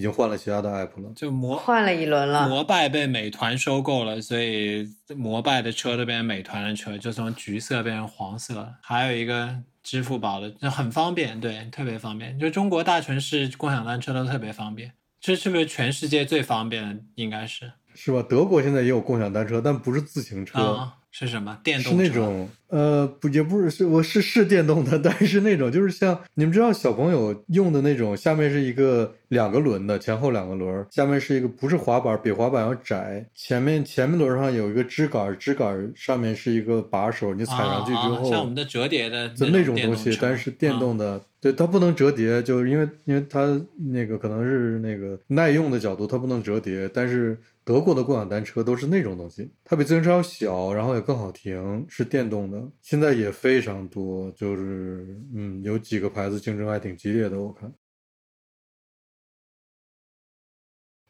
[0.01, 1.13] 已经换了其他的 app 了？
[1.15, 8.67] 就摩换了一轮了，摩拜被美团收购了，所以摩拜的车都变成美团的车，就从橘色变成黄色。
[8.81, 12.39] 还有一个支付宝的，就很方便，对，特别方便。
[12.39, 14.91] 就中国大城市共享单车都特别方便，
[15.21, 17.03] 这是不是全世界最方便的？
[17.17, 18.25] 应该是是吧？
[18.27, 22.03] 德国现在也有共享单车，但不是自行车，啊、是什么电动是？
[22.03, 43.61] 那种呃，不也不是是我是是电动的， 但是那种就是像你们知道小朋友用的那种，下面是一个两个轮的，前后两个轮儿，下面是一个不是滑板，比滑板要窄，前面前面轮上有一个支杆，支杆上面是一个把手，你踩上去之后，啊啊像我们的折叠的就那那种东西，但是电啊动的，对它不能折叠，就是因为因为它
[43.93, 46.89] 那个可能是那个耐用的角度，它不能折叠。
[46.95, 57.73] 但是德国的共享单车都是那种东西，它比自行车要小，然后也更好停，是电动的，现在也非常多，就是嗯，有几个牌子竞争还挺激烈的，我看。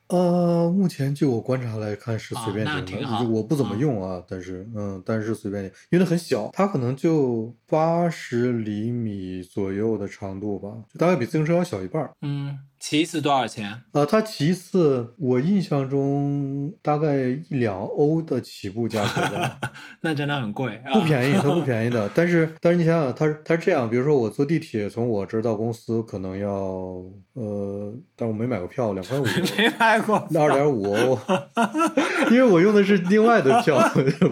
[0.09, 12.11] 呃，目前就我观察来看是随便停的，挺我不怎么啊用啊，但是嗯，但是随便停，因为它很小，它可能就八十厘米左右的长度吧，就大概比自行车要小一半儿。
[12.23, 13.83] 嗯，骑一次多少钱？
[13.93, 19.61] 呃，他骑一次，我印象中大概一两欧的起步价格吧，
[20.01, 22.11] 那真的很贵，啊、不便宜，它不便宜的。
[22.17, 26.51] 但是，但是你想想，它是它是这样，比如说我坐地铁从我这儿到公司可能要
[27.35, 29.25] 呃，但我没买过票，两块五。
[29.59, 30.17] 没买过。
[30.35, 31.19] 二点五欧，
[32.31, 33.79] 因为我用的是另外的票，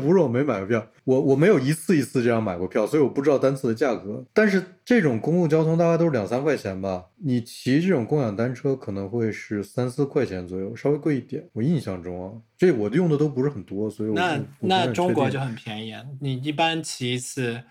[0.03, 4.23] 不是我没买过票，我我没有一次一次这样买过票，所以我不知道单次的价格。
[4.35, 11.49] 但是这种公共交通大概都是两三块钱吧，你骑这种共享单车可能会是三四块钱左右，稍微贵一点。
[11.55, 17.63] 我印象中啊，这我用的都不是很多，所以我那那中国就很便宜啊，你一般骑一次，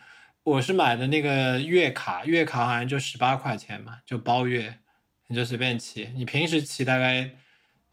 [0.41, 4.79] 我是买的那个月卡，月卡好像就十八块钱嘛，就包月，
[5.27, 6.09] 你就随便骑。
[6.15, 7.29] 你平时骑大概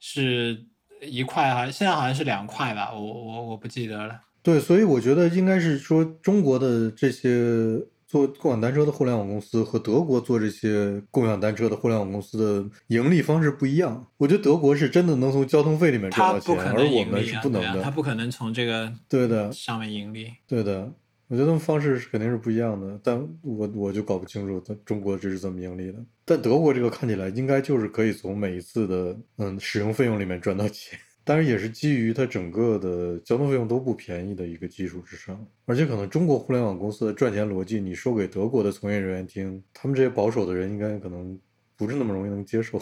[0.00, 0.64] 是
[1.02, 4.18] 一块，好像现在好像是两块吧，我我我不记得了。
[4.44, 14.06] 对，所以我觉得应该是说中国的这些做共享单车的互联网公司和德国做这些共享单车的互联网公司的盈利方式不一样。
[14.18, 17.90] 我觉得德国是真的能从交通费里面赚到钱，而我们是不能对啊，他的。
[17.90, 20.30] 不可能从这个对的，上面盈利。
[20.46, 20.92] 对的，
[21.28, 25.98] 我觉得他们方式是肯定是不一样的，但我我就搞不清楚，他中国这是怎么盈利的。
[26.26, 41.38] 但德国这个看起来应该就是可以从每一次的嗯使用费用里面赚到钱，当然也是基于它整个的交通费用都不便宜的一个基础之上，而且可能中国互联网公司的赚钱逻辑，你说给德国的从业人员听，他们这些保守的人应该可能
[41.78, 42.78] 不是那么容易能接受。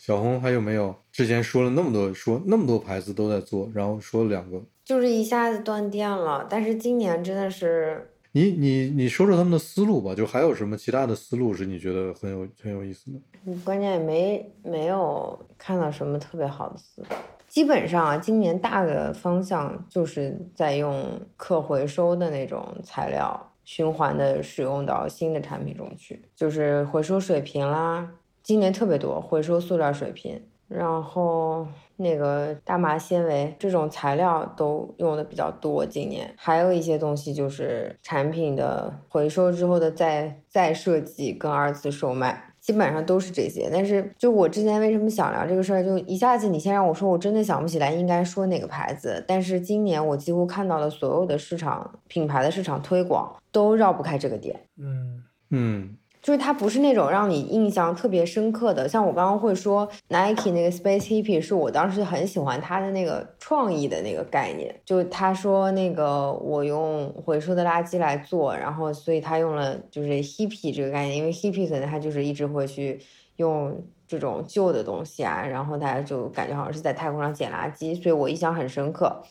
[0.00, 0.94] 小红还有没有？
[1.10, 6.46] 之前说了那么多，说那么多牌子都在做，然后说了两个，就是一下子断电了。
[6.48, 13.18] 但是今年真的是，你你你说说他们的思路吧，就还有什么其他的思路是你觉得很有很有意思的？
[13.46, 17.06] 嗯关键也没没有看到什么特别好的思路。
[17.46, 28.10] 基本上啊，今年大的方向就是在用可回收的那种材料循环的使用到新的产品中去，就是回收水瓶啦，
[28.42, 35.84] 今年特别多回收塑料水瓶，然后那个大麻纤维这种材料都用的比较多。
[35.84, 42.50] 今年还有一些东西就是产品的回收之后的再再设计跟二次售卖。
[42.64, 49.22] 基本上都是这些，但是就我之前为什么想聊这个事儿，就一下子你先让我说，我真的想不起来应该说哪个牌子。
[49.28, 54.58] 但是今年我几乎看到了所有的市场品牌的市场推广都绕不开这个点。
[54.78, 55.94] 嗯嗯。
[56.24, 72.98] 就是它不是那种让你印象特别深刻的，像我刚刚会说 Nike 那个 Space Hippie 是我当时很喜欢它的那个创意的那个概念，就他说那个我用回收的垃圾来做，然后所以他用了就是 Hippie 这个概念，因为 Hippie 可能他就是一直会去
[73.36, 79.22] 用这种旧的东西啊，然后他就感觉好像是在太空上捡垃圾，所以我印象很深刻。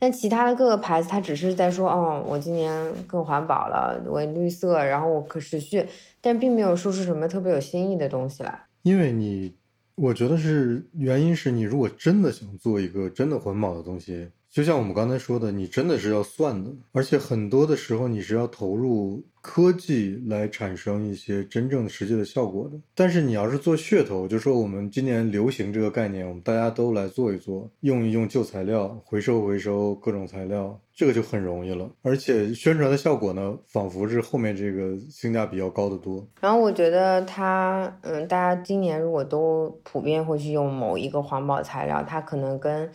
[0.00, 5.86] 但其他的各个牌子，它只是在说，哦，我今年更环保了，我绿色，然后我可持续，
[6.20, 8.64] 但并没有说出什么特别有新意的东西来。
[8.82, 9.54] 因为你，
[9.94, 14.30] 我觉得是原因是你如果真的想做一个真的环保的东西。
[14.50, 22.76] 就像我们刚才说的，你真的是要算的，而且很多的时候你是要投入科技来产生一些真正实际的效果的。
[22.92, 31.88] 但是你要是做噱头，就说我们今年流行这个概念，我们大家都来做一做，用一用旧材料，回收回收各种材料，这个就很容易了。
[32.02, 36.26] 而且宣传的效果呢，仿佛是后面这个性价比要高得多。
[36.40, 42.90] 然后我觉得它，嗯，大家今年如果都普遍会去用某一个环保材料，它可能跟。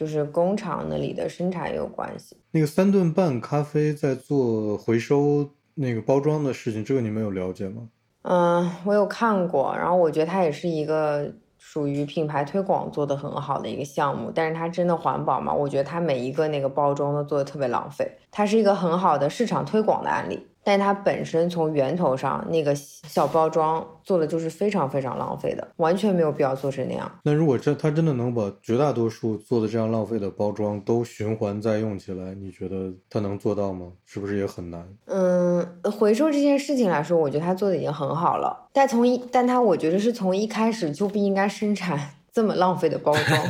[0.00, 2.34] 就是工厂那里的生产也有关系。
[2.52, 7.82] 那个三顿半咖啡在做回收那个包装的事情，这个你们有了解吗？
[8.22, 9.76] 嗯，我有看过。
[9.76, 14.32] 然后我觉得它也是一个属于品牌推广做的很好的一个项目。
[14.34, 15.52] 但是它真的环保吗？
[15.52, 18.10] 我觉得它每一个那个包装都做的特别浪费。
[18.30, 20.46] 它是一个很好的市场推广的案例。
[20.62, 27.10] 但它本身从源头上那个小包装做的就是非常非常浪费的，完全没有必要做成那样。
[27.22, 33.86] 那如果这它真的能把绝大多数做的这样浪费的包装都循环再用起来，你觉得它能做到吗？
[34.04, 34.86] 是不是也很难？
[35.06, 38.68] 嗯，回收这件事情来说，我觉得它做的已经很好了。
[38.72, 41.98] 但从一，但它我觉得是从一开始就不应该生产
[42.30, 43.48] 这么浪费的包装。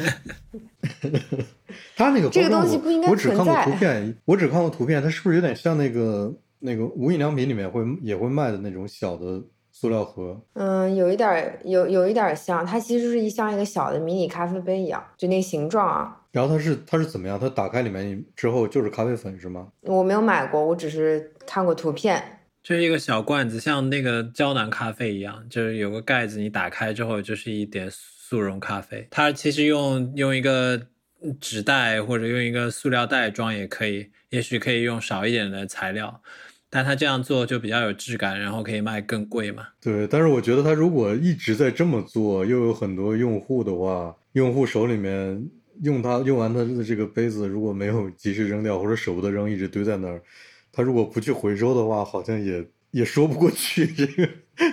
[1.96, 3.42] 它那个这个东西不应该存在。
[3.42, 6.32] 我只看过图片，我只看过图片，它是不是有点像那个？
[6.60, 9.42] 那个无印良品里面会也会卖的那种小的
[9.72, 16.16] 塑料盒，嗯，有一点有有一点像，它其实是一像一个小的迷你咖啡杯一样，就那形状啊。
[16.32, 17.38] 然后它是它是怎么样？
[17.38, 19.68] 它打开里面之后就是咖啡粉是吗？
[19.82, 22.22] 我没有买过，我只是看过图片。
[22.62, 29.08] 就是一个小罐子，像那个胶囊咖啡一样，就是有个盖子，你打开之后就是一点速溶咖啡。
[29.10, 30.80] 它其实用用一个
[31.40, 36.20] 纸袋或者用一个塑料袋装也可以，也许可以用少一点的材料。
[36.72, 39.66] 但他这样做就比较有质感，然后可以卖更贵嘛？
[39.80, 45.50] 对，但是我觉得他如果一直在这么做，又有很多用户的话，用户手里面
[45.82, 50.22] 用他用完他的这个杯子，如果没有及时扔掉或者舍不得扔，一直堆在那儿，
[50.70, 53.84] 他如果不去回收的话，好像也也说不过去。
[53.92, 54.28] 这个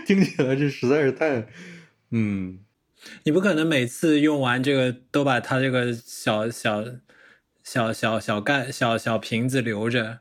[0.06, 1.48] 听起来这实在是太……
[2.12, 2.60] 嗯，
[3.24, 6.84] 你不可能每次用完这个都把他这个小小
[7.64, 10.20] 小小小盖小小瓶子留着。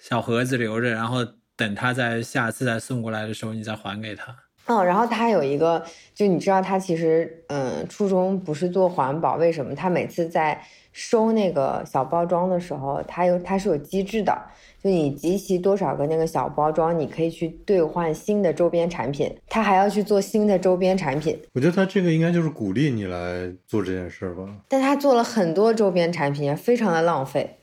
[0.00, 1.18] 小盒子留着，然后
[1.56, 4.34] 等他在下次再送过来的时候，你再还给他。
[4.66, 5.84] 哦，然后他有一个，
[6.14, 9.74] 就你知道他其实，嗯，初衷不是做环保，为什么？
[9.74, 14.32] 他每次在收那个小包装的时候，他有他是有机制的，
[14.80, 21.36] 就你集齐多少个那个小包装，你可以去兑换新的周边产品，他还要去做新的周边产品。
[21.54, 24.46] 我觉得他这个应该就是鼓励你来做这件事吧。
[24.68, 27.58] 但他做了很多周边产品，非常的浪费。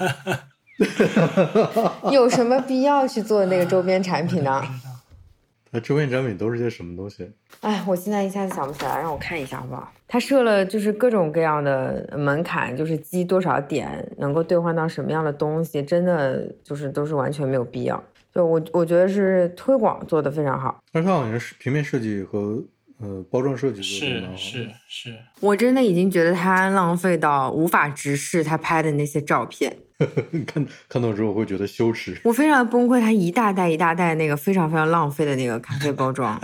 [2.12, 4.62] 有什么必要去做那个周边产品呢？
[5.70, 7.30] 那周边产品都是些什么东西？
[7.60, 9.92] 哎，我现在一下子想不起来，让我看一下好不好？
[10.06, 18.02] 他设了就是各种各样的门槛，就是积多少点能够兑换到什么样的东西，真的就是都是完全没有必要。
[18.34, 20.82] 就我我觉得是推广做的非常好。
[20.90, 22.62] 但是他好像是平面设计和
[23.00, 25.14] 呃包装设计是是是。
[25.40, 29.76] 我真的已经觉得他浪费到无法直视他拍的那些照片。
[30.46, 33.00] 看看到之后会觉得羞耻，我非常崩溃。
[33.00, 36.40] 它一大袋一大袋那个非常非常浪费的那个咖啡包装，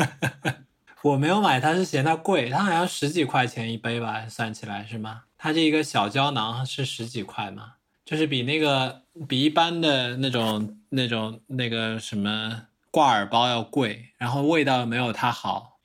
[1.02, 5.22] 我没有买，它是嫌它贵，它好像十几块钱一杯吧，算起来是吗？
[5.38, 7.74] 它这一个小胶囊是十几块吗？
[8.04, 15.78] 就是比那个比一般的那种那种那个什么挂耳包要贵，然后味道没有它好，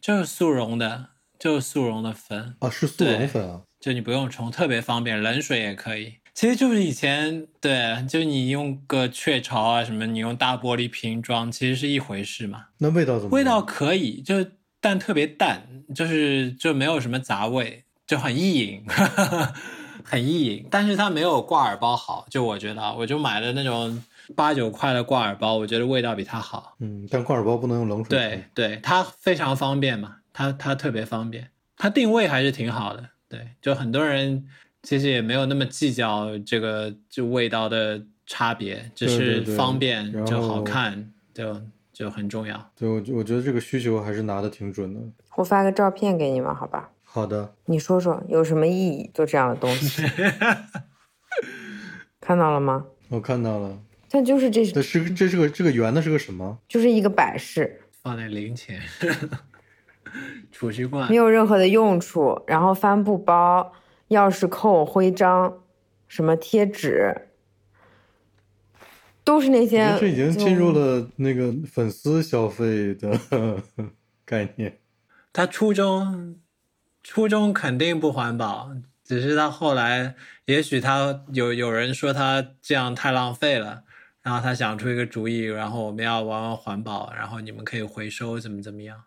[0.00, 6.16] 就是速溶的，就是速溶的粉啊，是速溶粉啊，就你不用冲，特别方便，冷水也可以。
[6.36, 12.66] 其实就是以前对，就你用个雀巢啊什么，你用大玻璃瓶装，其实是一回事嘛。
[12.76, 13.30] 那味道怎么？
[13.30, 14.46] 味道可以，就
[14.78, 18.84] 但特别淡，就是就没有什么杂味，就很易饮，
[20.04, 20.66] 很意淫。
[20.70, 26.76] 但是它没有挂耳包好，就我觉得，我就买了那种八九块的挂耳包，我觉得味道比它好。
[26.80, 28.10] 嗯，但挂耳包不能用冷水。
[28.10, 33.08] 对对，它非常方便嘛，它它特别方便，它定位还是挺好的。
[33.26, 34.44] 对，就很多人
[34.86, 41.60] 其实也没有那么计较这个就味道的差别，只是方便然就好后看，就
[41.92, 42.70] 就很重要。
[42.76, 45.00] 对，我我觉得这个需求还是拿的挺准的。
[45.34, 46.88] 我发个照片给你们，好吧？
[47.02, 49.10] 好的，你说说有什么意义？
[49.12, 50.04] 做这样的东西，
[52.20, 52.86] 看到了吗？
[53.08, 53.76] 我看到了。
[54.08, 56.56] 但就是这，这是这是个这个圆的是个什么？
[56.68, 58.80] 就是一个摆饰，放在零钱
[60.52, 62.40] 储蓄罐没，有任何的用处。
[62.46, 63.72] 然后帆布包、
[64.08, 65.62] 钥匙扣、徽章、
[66.06, 67.28] 什么贴纸，
[69.24, 69.84] 都是那些。
[69.84, 73.18] 得这已经进入了那个粉丝消费的
[74.24, 74.78] 概念。
[75.32, 76.38] 他初中
[77.02, 78.70] 初中肯定不环保，
[79.04, 80.14] 只是他后来
[80.46, 83.82] 也许他有有人说他这样太浪费了。
[84.22, 89.04] 然后他想出一个主意，然后我们要玩玩环保，然后你们可以回收，怎么怎么样？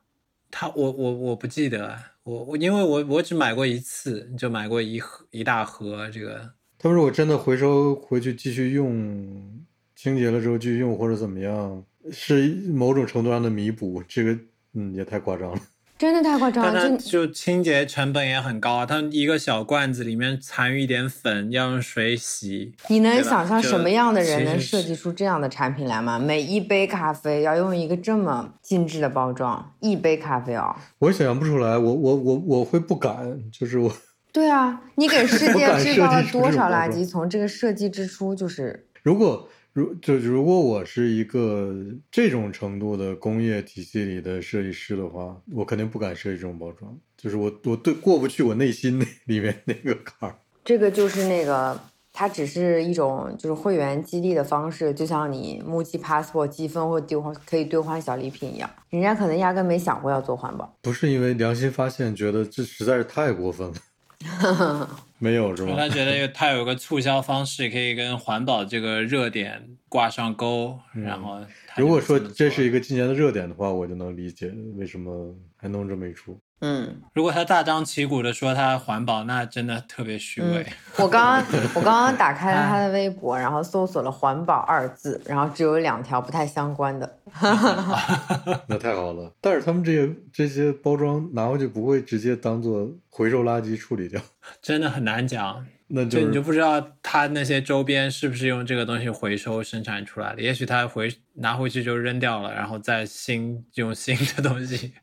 [0.50, 6.48] 他我我我不记得，我我因为我我只买过一次，就买过一盒一大盒这个。
[6.78, 9.66] 他们如果真的回收回去继续用，
[9.96, 14.38] 清洁了之后继续用或者怎么样，是某种程度上的弥补，这个
[14.74, 15.60] 嗯也太夸张了。
[16.00, 22.74] 真的太夸张但它了，就就清洁成本也很高啊，它一个小罐子里面残余一点粉，要用水洗。
[22.88, 26.18] 你能想象什么样的人能设计出这样的产品来吗？
[26.18, 30.74] 每一杯咖啡要用一个这么精致的包装，一杯咖啡哦。
[31.00, 33.92] 我想象不出来，我我我我会不敢，就是我
[34.32, 37.06] 对啊，你给世 界制造了多少垃圾？
[37.06, 41.74] 从这个设计之初就是如果如就如果我是一个
[42.12, 50.36] 这种程度的工业体系里的设计师的话，我肯定不敢设计这种包装，就是我我对过不去我内心那里面那个坎儿。
[50.66, 51.80] 这个就是那个，
[52.12, 60.78] 它只是一种就是会员激励的方式，就像你募集 passport 积分或兑换可以兑换小礼品一样，人家可能压根没想过要做环保。
[60.82, 64.90] 不是因为良心发现，觉得这实在是太过分了。
[65.20, 65.76] 没有是吧？
[65.78, 71.40] 他觉得他有个促销方式，可以跟环保这个热点挂上钩，然后
[71.78, 76.40] 如果说这是一个今年的热点的话，我就能理解为什么还弄这么一出。
[76.62, 80.66] 嗯，如果他大张旗鼓的说他环保，那真的特别虚伪。
[80.98, 81.46] 我刚刚
[81.76, 87.18] 我刚刚打开了他的微博，然后搜索了“环保”二字，然后只有两条不太相关的。
[88.68, 94.22] 那太好了，但是他们这些这些包装拿回去不会直接当做回收垃圾处理掉，
[94.62, 104.94] 真的很难讲，那就就是你就不知道他那些周边是不是用这个东西回收生产出来的，也许他回拿回去就扔掉了，然后再新用新的东西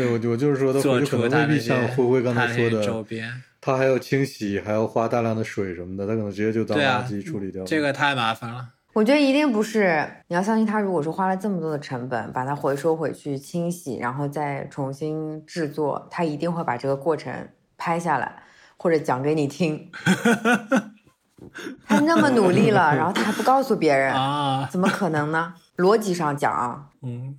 [0.00, 3.30] 对我我就是说，他做回去可能未必像灰灰刚才说的，周边。
[3.60, 7.66] 他还要清洗，还要花大量的水什么的，他可能直接就当垃圾处理掉了。
[7.66, 8.68] 这个太麻烦了。
[8.92, 17.32] 我觉得一定不是，你要相信他，如果说花了这么多的成本把它回收回去清洗，然后再重新制作，他一定会把这个过程
[17.76, 18.42] 拍下来
[18.76, 19.90] 或者讲给你听。
[21.86, 25.54] 他那么努力了，然后他还不告诉别人，啊，怎么可能呢？
[25.76, 27.34] 逻辑上讲啊，嗯，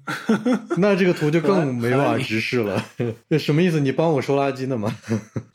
[0.78, 2.84] 那这个图就更没办法直视了。
[3.30, 3.80] 这什么意思？
[3.80, 4.96] 你帮我收垃圾呢吗？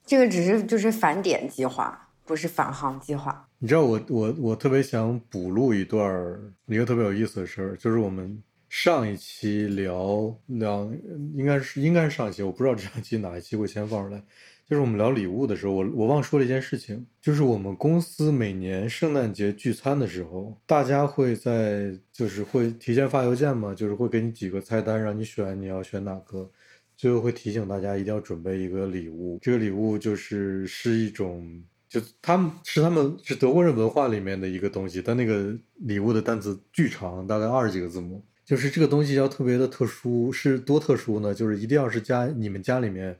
[0.07, 3.48] 这个只是就是返点计划，不是返航计划。
[3.59, 10.88] 你知道我我我特别想补录一段儿一个特别有意思的事儿，就是我们上一期聊聊，
[11.34, 14.22] 应该是应该是上一期，我不知道这上期哪一期会先放出来。
[14.68, 26.50] 就是我们聊礼物的时候，我我忘说了一件事情，就是我们公司每年圣诞节聚餐的时候，大家会在就是会提前发邮件嘛，就是会给你几个菜单让你选，你要选哪个。
[26.96, 41.34] 最后会提醒大家一定要准备一个礼物，这个礼物就是是一种，就他们是他们是德国人文化里面的一个东西，但那个礼物的单词巨长，大概二十几个字母，就是这个东西要特别的特殊，是多特殊呢？
[41.34, 43.14] 就是一定要是家你们家里面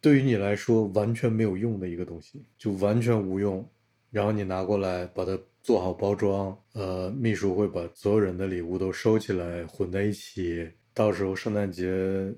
[0.00, 3.68] 对于你来说完全没有用的一个东西，就完全无用，
[4.10, 12.32] 然后你拿过来把它做好包装，呃，秘书会把所有人的礼物都收起来混在一起，到时候圣诞节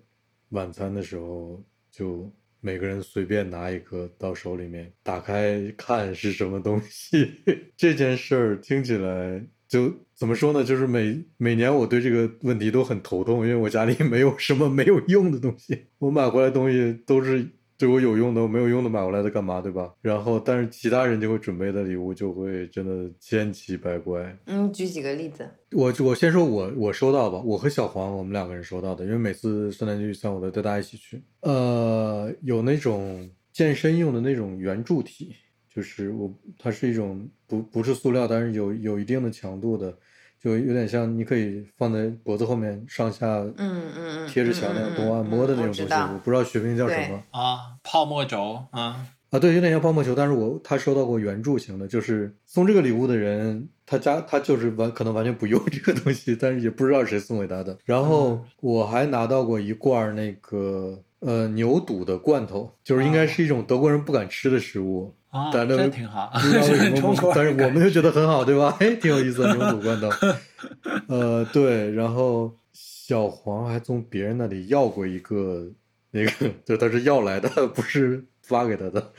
[0.51, 2.31] 晚餐的时候就
[2.61, 7.31] 每个人随便拿一个到手里面，打开看是什么东西。
[7.77, 10.65] 这件事儿听起来就怎么说呢？
[10.65, 19.95] 就是每每年我对这个问题都很头痛，因为我家里没有什么没有用的东西，我买回来东西都是对我有用的、没有用的买回来的干嘛，对吧？
[20.03, 24.37] 然后，但是其他人就会准备的礼物就会真的千奇百怪。
[24.47, 25.49] 嗯，举几个例子。
[25.71, 31.23] 我我先说我我收到吧，我和小黄我们两个人收到的，因为每次圣诞节预算我都带大家一起去。
[31.43, 35.37] 呃，有那种健身用的那种圆柱体，
[35.79, 39.97] 就是我它是一种不不是塑料，但是有有一定的强度的。
[40.41, 57.77] 就有点像，你可以放在脖子后面上下，嗯嗯嗯，贴着墙那样多按摩的那种东西，我不知道学名叫什么啊，泡沫轴啊啊，对，有点像泡沫球，但是我他收到过圆柱形的，就是送这个礼物的人，他家他就是完可能完全不用这个东西，但是也不知道谁送给他的。
[57.85, 65.13] 然后我还拿到过一罐那个呃牛肚的罐头，就是应该是一种德国人不敢吃的食物。
[65.31, 68.75] 啊，这挺好，不知道为什么， 但是我们就觉得很好，对吧？
[68.81, 70.09] 哎，挺有意思的牛肚罐头。
[71.09, 75.71] 呃，对，然后小黄还从别人那里要过一个，
[76.13, 76.31] 那个
[76.65, 79.13] 就他是要来的，不是发给他的，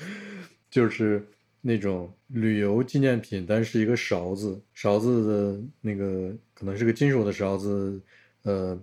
[0.72, 1.24] 就是
[1.62, 8.02] 那种旅游纪念品，但是一个勺子，勺子的那个可能是个金属的勺子，
[8.46, 8.76] 呃，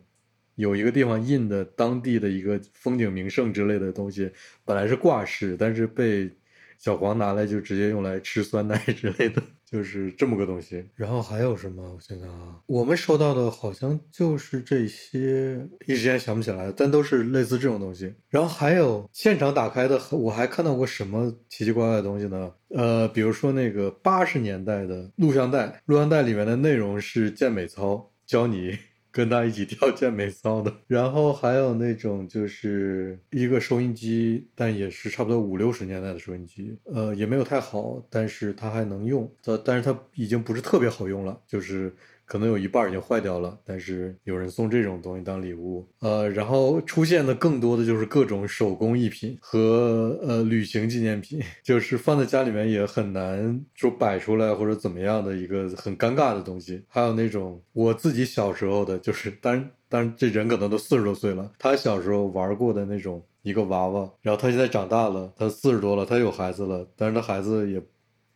[0.54, 4.30] 有一个地方印的当地的一个风景名胜之类的东西，
[4.64, 6.30] 本来是挂饰，但是被。
[6.78, 10.84] 小黄拿来就直接用来吃酸奶之类的，就是这么个东西。
[10.94, 11.82] 然后还有什么？
[11.82, 18.14] 我想想啊，我们收到的好像就是这些，一时间想不起来，但都是类似这种东西。
[18.28, 22.52] 然后还有现场打开的，我还看到过什么奇奇怪怪的东西呢？
[22.70, 28.76] 呃，比如说那个八十年代的录像带，录像带里面的内容是健美操，教你。
[29.16, 41.96] 跟他一起跳健美操的，然后还有那种就是一个收音机，但也是差不多五六十年代的收音机，呃，也没有太好，但是它还能用，它但是它已经不是特别好用了，就是。
[42.26, 56.82] 可能有一半已经坏掉了，但是有人送这种东西当礼物，呃，然后出现的更多的就是各种手工艺品和呃旅行纪念品， 就是放在家里面也很难说摆出来或者怎么样的一个很尴尬的东西。
[56.88, 67.80] 还有那种我自己小时候的，就是当然当这人可能都四十多岁了，他小时候玩过的那种一个娃娃，然后他现在长大了，他四十多了，他有孩子了，但是他孩子也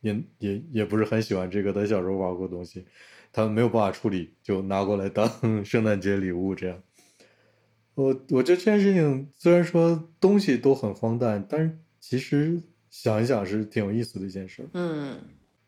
[0.03, 2.85] 也也也不是很喜欢这个他小时候玩过的东西。
[3.33, 5.29] 他们没有办法处理，就拿过来当
[5.65, 6.83] 圣诞节礼物这样。
[7.95, 14.67] 我我觉得这件事情虽然说东西都很荒诞，但是其实想一想是挺有意思的一件事。
[14.73, 15.19] 嗯，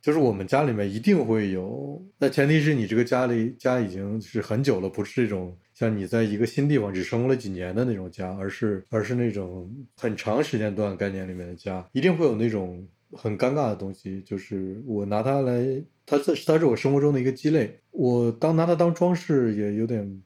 [0.00, 15.82] 就是我们家里面一定会有，那前提是你这个家里家已经是很久了，不是这种像你在一个新地方只生活了几年的那种家，而是而是那种很长时间段概念里面的家，一定会有那种很尴尬的东西，就是我拿它来。
[16.04, 20.20] 它是它是我生活中的一个鸡肋，我当拿它当装饰也有点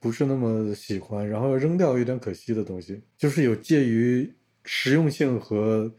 [0.00, 5.94] 不是那么喜欢，然后扔掉有点可惜的东西，就是有介于实用性和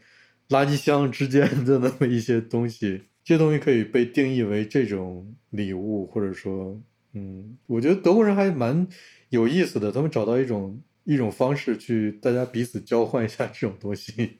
[0.50, 6.78] 垃圾箱之间的那么一些东西，这些东西可以被定义为这种礼物，或者说，
[7.14, 8.86] 嗯，我觉得德国人还蛮
[9.30, 14.38] 有意思的，他们找到一种一种方式去大家彼此交换一下这种东西。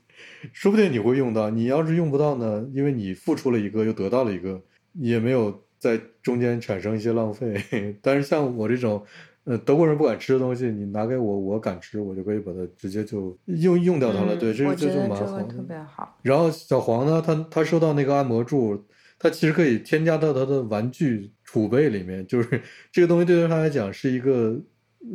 [0.53, 2.66] 说不定你会用到，你要是用不到呢？
[2.73, 4.61] 因为你付出了一个，又得到了一个，
[4.95, 7.62] 也没有在中间产生一些浪费。
[8.03, 9.03] 但是像我这种，
[9.45, 14.37] 呃，德国人不敢吃的东西，你拿给我，我敢吃，我就可以把它直接就用用掉它了。
[14.37, 15.43] 对，这这就蛮好。
[15.43, 16.19] 特别好。
[16.23, 18.85] 然后小黄呢，他他收到那个按摩柱，
[19.19, 22.61] 他其实可以添加到他的玩具储备里面，就是
[22.93, 24.61] 这个东西对于他来讲是一个，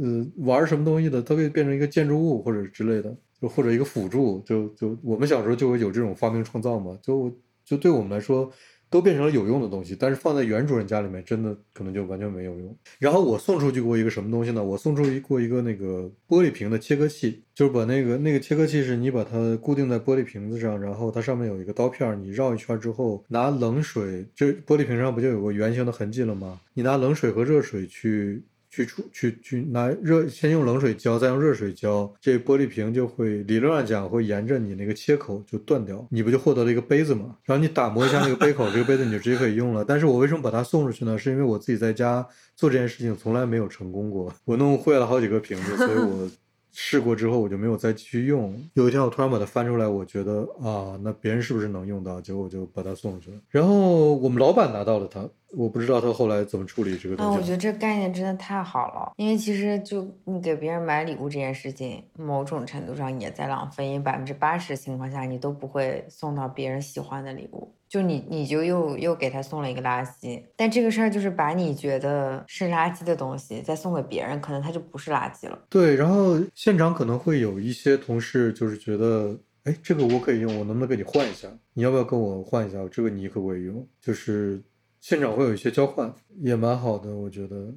[0.02, 3.16] 呃，玩什么东西的，它可以变成一个建筑物或者之类的。
[3.48, 7.32] 或者一个辅助，就就我们小时候就会有这种发明创造嘛，就
[7.66, 8.52] 就对我们来说
[8.90, 12.78] 都变成了有用的东西，但是放在原主人家里面，真的可能就完全没有用。
[13.00, 14.64] 然后我送出去过一个什么东西呢？
[14.64, 26.60] 我送出去过一个那个玻璃瓶的切割器，就是把那个那个切割器是你把它固定在玻璃瓶子上，然后它上面有一个刀片，你绕一圈之后，拿冷水，就玻璃瓶上不就有个圆形的痕迹了吗？
[26.76, 28.44] 你拿冷水和热水去。
[28.74, 37.36] 去出去去拿热，先用冷水浇，再用热水浇，这玻璃瓶就会理论上讲会沿着你那个切口就断掉，你不就获得了一个杯子吗？
[37.44, 39.86] 然后你打磨一下那个杯口，这个杯子你就直接可以用了。
[39.86, 41.16] 但是我为什么把它送出去呢？
[41.16, 46.28] 是因为我自己在家做这件事情从来没有成功过，我弄坏了好几个瓶子，所以我。
[46.74, 48.60] 试过之后，我就没有再继续用。
[48.74, 52.20] 有一天，我突然把它翻出来，我觉得啊，那别人是不是能用到？
[52.20, 53.38] 结果我就把它送出去了。
[53.50, 57.32] 然后我们老板拿到了它，我不知道他后来怎么处理这个东西。
[57.32, 67.72] 啊，我觉得这概念真的太好了，因为其实就你给别人买礼物这件事情，某种程度上也在浪费，因为百分之八十情况下，你都不会送到别人喜欢的礼物。
[67.94, 75.60] 就你你就又又给他送了一个垃圾，但这个事儿就是把你觉得是垃圾的东西再送给别人，可能他就不是垃圾了。
[75.70, 81.48] 对，然后现场可能会有一些同事就是觉得，哎，这个我可以用，我能不能跟你换一下？
[81.76, 82.80] 你要不要跟我换一下？
[82.92, 83.88] 这个你可不可以用？
[84.02, 84.60] 就是
[85.00, 87.72] 现场会有一些交换，也蛮好的，我觉得。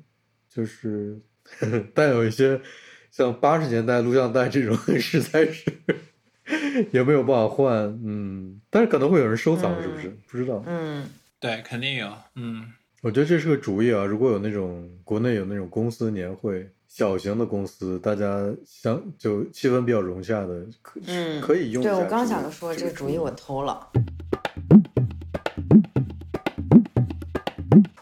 [0.48, 1.20] 就是
[1.92, 2.58] 但有一些
[3.10, 5.70] 像八十年代录像带这种， 实在是
[6.92, 7.72] 也没有办法换，
[8.04, 10.08] 嗯，但是可能会有人收藏，是不是？
[10.30, 10.62] 不知道。
[10.66, 11.08] 嗯，
[11.40, 12.10] 对，肯定有。
[12.36, 12.64] 嗯，
[13.02, 14.04] 我觉得这是个主意啊。
[14.04, 21.82] 如果有那种国内有那种公司年会，小型的公司，大家相就气氛比较融洽的，可嗯可以用。
[21.82, 23.88] 对我刚想说这个主意我偷了。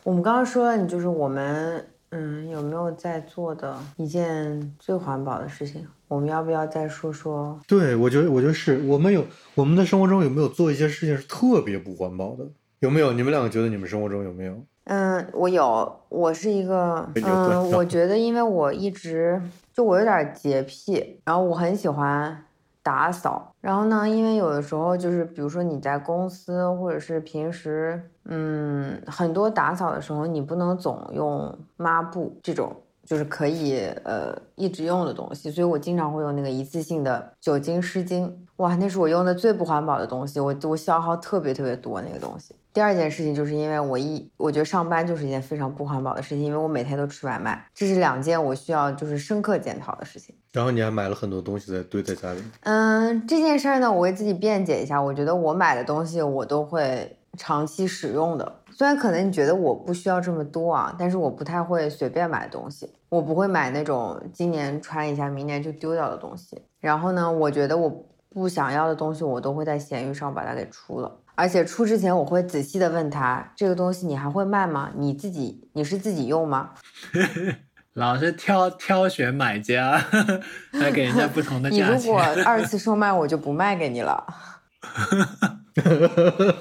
[0.02, 1.84] 我们刚刚说了，你就是我们，
[2.16, 5.84] 嗯，有没有在做的一件最环保的事情？
[6.06, 7.58] 我们要不要再说说？
[7.66, 9.24] 对，我觉得，我觉得是我们有
[9.56, 12.46] 我们的生活中有没有做一些事情是特别不环保的？
[12.78, 13.12] 有没有？
[13.12, 14.54] 你们两个觉得你们生活中有没有？
[14.84, 19.42] 嗯，我有，我是一个，嗯，对 我觉得因为我一直
[19.72, 22.44] 就我有点洁癖，然后我很喜欢
[22.82, 32.74] 打扫，然后呢，因为有的时候就是比如说你在公司或者是平时，嗯，很多打扫的时候你不能总用抹布这种。
[33.06, 38.32] 就是可以呃一直用的东西，所以我经常会用那个一次性的酒精湿巾。
[38.56, 42.56] 哇，那是我用的最不环保的东西，我我消耗特别特别多那个东西。
[42.72, 50.34] 第二件事情就是因为我一我觉得上班就是一件非常不环保的事情，因为我每天都吃外卖，这是两件我需要就是深刻检讨的事情。
[50.52, 52.42] 然后你还买了很多东西在堆在家里。
[52.62, 58.60] 嗯，这件事儿呢，我为自己辩解一下，我觉得我买的东西我都会长期使用的。
[58.70, 66.60] 虽然可能你觉得我不需要这么多啊，但是我不太会随便买东西，我不会买那种今年穿一下，明年就丢掉的东西。
[66.80, 71.20] 然后呢，我觉得我不想要的东西，我都会在闲鱼上把它给出了。
[71.36, 74.90] 而且出之前，我会仔细的问他，这个东西你还会卖吗？
[74.96, 76.70] 你自己你是自己用吗？
[77.94, 79.96] 老是挑挑选买家，
[80.72, 82.20] 还给人家不同的 价你如果。
[82.44, 84.26] 二次售卖，我就不卖给你了。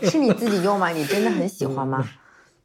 [0.02, 0.90] 是你自己用吗？
[0.90, 2.04] 你真的很喜欢吗？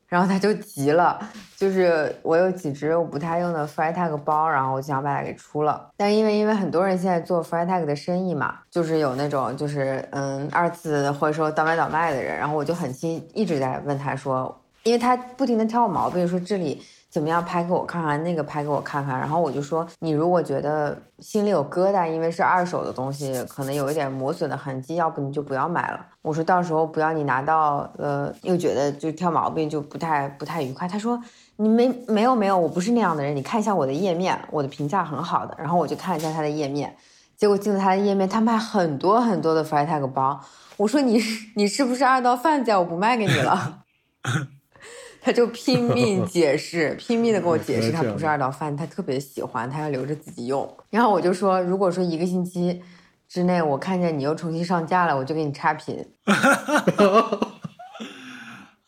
[0.09, 1.20] 然后他就急了，
[1.55, 5.86] 就是我有几只我不太用的 Freitag 包，然后我就想把它给出了。
[5.99, 19.18] 但因为因为很多人现在做 Freitag 的生意嘛，就是有那种就是嗯二次回收倒买倒卖的人，然后我就很心一直在问他说，因为他不停的挑我毛病，说这里怎么样拍给我看看，那个拍给我看看。
[19.18, 26.01] 然后我就说，你如果觉得心里有疙瘩，因为是二手的东西，可能有一点磨损的痕迹，要不你就不要买了。
[26.29, 30.87] 我说到时候不要你拿到，呃，又觉得就挑毛病就不太不太愉快。
[30.87, 31.18] 他说
[31.57, 35.57] 你没没有没有，我不是那样的人，你看一下我的页面，我的评价很好的。
[35.59, 36.95] 然后我就看一下他的页面，
[37.39, 40.39] 结果进了他的页面，他卖很多很多的 Freitag 包。
[40.76, 42.79] 我说你是你是不是二道贩子呀？
[42.79, 43.85] 我不卖给你了。
[45.20, 50.68] 他就拼命解释，拼命的跟我解释，他不是二道贩子，他特别喜欢，他要留着自己用。
[50.91, 52.81] 然后我就说，如果说一个星期
[53.29, 56.05] 之内我看见你又重新上架了，我就给你差评。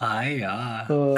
[0.01, 1.15] 哎呀，呃，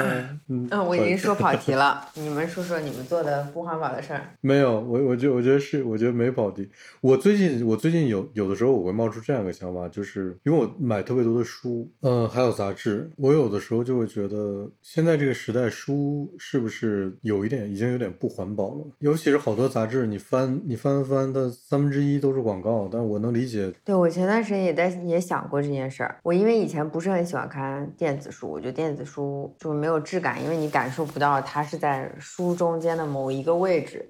[0.49, 4.21] 嗯嗯，我已经说跑题了， 你们说说你们做的不环保的事儿。
[4.41, 6.69] 没有，我我觉得我觉得是，我觉得没跑题。
[6.99, 18.85] 我最近我最近有有的时候我会冒出这样一个想法，就是因为我买特别多的书，嗯，还有杂志，我有的时候就会觉得现在这个时代书是不是有一点已经有点不环保了？
[18.99, 26.17] 尤其是好多杂志，你翻你翻翻，它三分之一都是广告，但我能理解，对我前段时间也在也想过这件事儿。
[26.21, 34.09] 我因为以前不是很喜欢看电子书，我觉得电子书就是没有质感，因为你感受不到它是在书中间的某一个位置，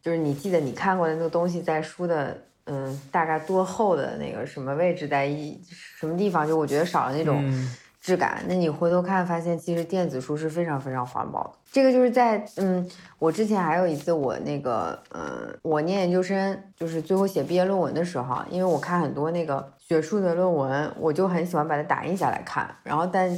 [0.00, 7.42] 就是你记得你看过的那个东西在书的嗯大概多厚的那个什么位置，在一什么地方，就我觉得少了那种。
[7.44, 8.44] 嗯质感。
[8.46, 11.52] 那你回头看，发现其实电子书是非常非常环保的。
[11.72, 12.86] 这个就是在嗯，
[13.18, 22.76] 我之前还有一次我那个嗯，我念研究生，就是最后写毕业论文的时候，因为我看很多那个学术的论文，我就很喜欢把它打印下来看。
[22.82, 23.34] 然后但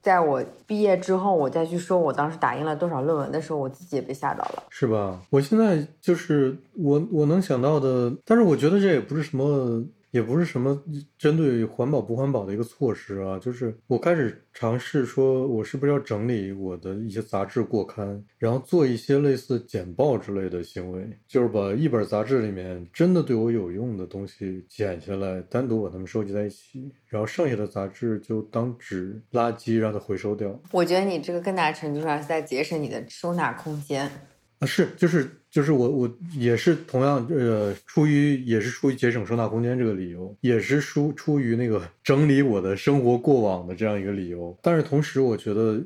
[0.00, 4.62] 在我毕业之后，我再去说我当时打印了多少论文的时候，我自己也被吓到了。
[4.70, 5.20] 是吧？
[5.30, 9.82] 我现在就是我我能想到的，但是我觉得这也不是什么，
[10.18, 10.82] 也不是什么
[11.16, 13.38] 针对环保不环保的一个措施啊。
[13.38, 30.60] 就是我开始尝试说，我是不是要整理我的一些杂志过刊，然后做一些类似简报之类的行为，就是把一本杂志里面真的对我有用的东西剪下来，单独把它们收集在一起，然后剩下的杂志就当纸垃圾让它回收掉。
[30.72, 34.10] 我觉得你这个更大程度上是在节省你的收纳空间。
[34.60, 44.56] 啊，是就是就是我我也是同样呃，出于也是出于节省收纳空间这个理由，也是出出于那个整理我的生活过往的这样一个理由。
[44.62, 45.80] 但是同时，我觉得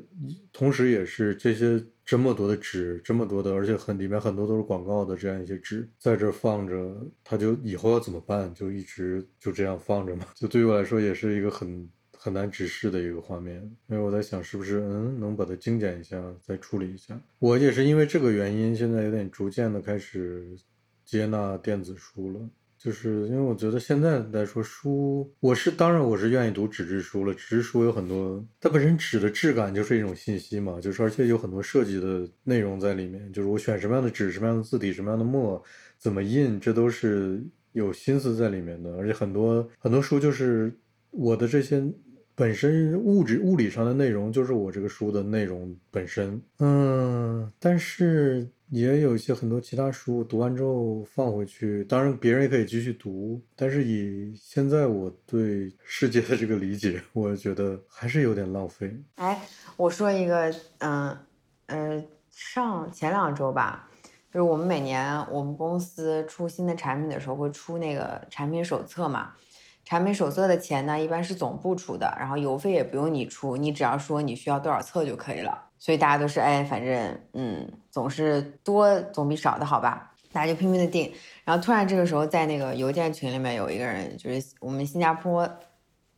[0.51, 8.53] 同时也是这些这么多的纸，这么多的，而且很里面很多都是广告的这样一些纸，在这放着，它就以后要怎么办？
[8.53, 10.25] 就一直就这样放着嘛？
[10.35, 11.87] 就对于我来说，也是一个很。
[12.23, 17.19] 很难直视的一个画面，因为我在想是不是嗯能把它精简一下，再处理一下。
[17.37, 20.47] 我也是因为这个原因，现在有点逐渐的开始
[21.03, 22.39] 接纳电子书了，
[22.77, 27.33] 就是因为我觉得现在来说书，我是当然我是愿意读纸质书了。
[27.33, 35.61] 纸质书有很多，它本身纸的质感就是一种信息嘛，就是而且有很多设计的内容在里面，就是我选什么样的纸、什么样的字体、什么样的墨、
[35.97, 37.43] 怎么印，这都是
[37.73, 38.95] 有心思在里面的。
[38.95, 40.73] 而且很多很多书就是
[41.09, 41.83] 我的这些。
[42.35, 58.91] 本身物质物理上的内容就是我这个书的内容本身，嗯，但是也有一些很多其他书读完之后放回去，当然别人也可以继续读，但是以现在我对世界的这个理解，我觉得还是有点浪费。
[59.15, 59.39] 哎，
[59.77, 61.15] 我说一个，嗯，
[61.67, 63.87] 呃，上前两周吧，
[64.33, 69.33] 就是我们每年我们公司出新的产品的时候会出那个产品手册嘛。
[69.85, 75.69] 产品手册的钱呢，一般是总部出的，然后邮费也不用你出，你只要说你需要多少册就可以了。
[75.77, 80.11] 所以大家都是哎，反正嗯，总是多总比少的好吧？
[80.31, 81.11] 大家就拼命的订。
[81.43, 85.47] 然后突然这个时候，在那个邮件群里面有一个人，就是我们新加坡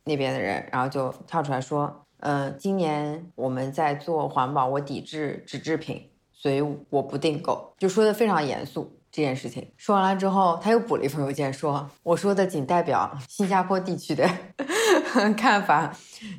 [0.04, 8.95] 那边的人，然后就跳出来说，嗯，今年我们在做环保，我抵制纸制品，所以我不订购，就说的非常严肃。
[9.16, 14.28] 这件事情说完了之后，他又补了一封邮件说：“我说的仅代表新加坡地区的
[15.38, 15.90] 看法，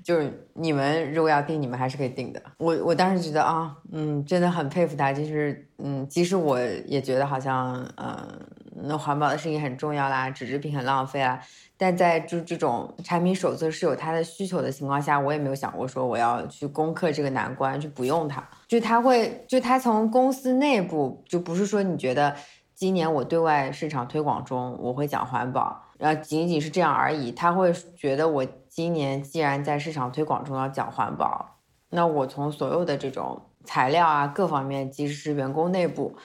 [0.04, 8.16] 就是你们如果要订，你们还是可以订的。”我我当时觉得啊，嗯，真的很佩服他，就是嗯，即使我也觉得好像嗯，
[8.84, 11.42] 那环保的事情很重要啦，纸制品很浪费啊，
[11.78, 18.48] 但在就这种产品手册是有它的需求的情况下，我也没有想过说我要去攻克这个难关，去不用它。
[18.68, 22.36] 就他会，就他从公司内部，就不是说你觉得。
[22.78, 27.32] 今年我对外市场推广中，我会讲环保，然后仅仅是这样而已。
[27.32, 31.58] 他会觉得我今年既然在市场推广中要讲环保，
[31.90, 36.16] 那我从所有的这种材料啊各方面，即使是员工内部，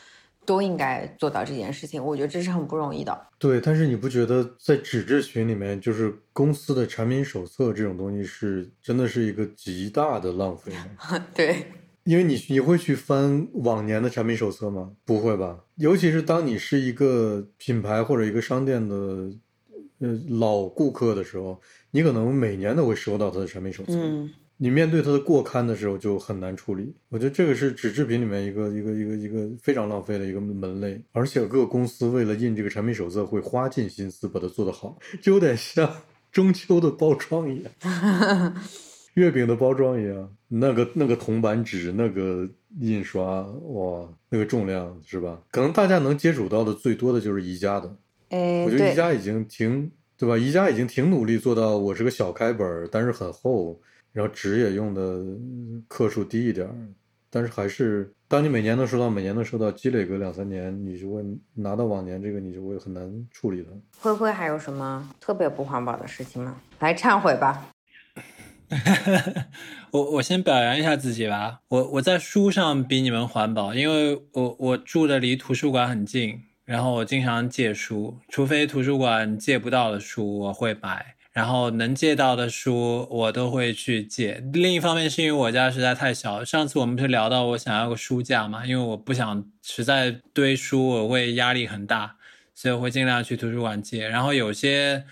[0.44, 2.04] 都应该做到这件事情。
[2.04, 3.18] 我觉得这是很不容易的。
[3.38, 11.18] 对，但是你不觉得在纸质群里面，就是公司的产品手册这种东西，是真的是一个极大的浪费吗？
[11.32, 11.64] 对。
[12.04, 14.90] 因为你你会去翻往年的产品手册吗？
[15.04, 15.56] 不会吧。
[15.82, 18.94] 尤其是当你是一个品牌或者一个商店的
[19.98, 21.60] 呃老顾客的时候，
[21.90, 23.94] 你可能每年都会收到他的产品手册。
[23.94, 24.30] 嗯。
[24.58, 26.94] 你面对它的过刊的时候就很难处理。
[27.08, 31.02] 我觉得这个是纸制品里面一个一个一个一个非常浪费的一个门类。
[31.10, 35.92] 而且各个公司为了印这个产品手册会花尽心思把它做得好，就有点像
[36.30, 38.54] 中秋的包装一样。
[39.14, 42.48] 月饼的包装一样，那个那个铜版纸，那个
[42.80, 45.40] 印刷，哇，那个重量是吧？
[45.50, 47.94] 可能大家能接触到的最多的就是宜家的。
[48.30, 50.38] 哎，我觉得宜家已经挺，对吧？
[50.38, 53.78] 宜家已经挺努力做到，我是个小开本，但是很厚，
[54.12, 55.22] 然后纸也用的
[55.86, 56.68] 克数低一点，
[57.28, 61.22] 但是还是，当你每年能收到，每年能收到，积累个两三年，你就会
[61.54, 63.68] 拿到往年这个，你就会很难处理了。
[64.00, 66.56] 灰灰还有什么特别不环保的事情吗？
[66.78, 67.68] 来忏悔吧。
[69.92, 84.42] 我我先表扬一下自己吧，我我在书上比你们环保，因为我我住的离图书馆很近，然后我经常借书，除非图书馆借不到的书我会买，然后能借到的书我都会去借。
[84.54, 92.16] 另一方面是因为我家实在太小，上次我们不是聊到我想要个书架嘛，因为我不想实在堆书我会压力很大，
[92.54, 95.04] 所以我会尽量去图书馆借，然后有些。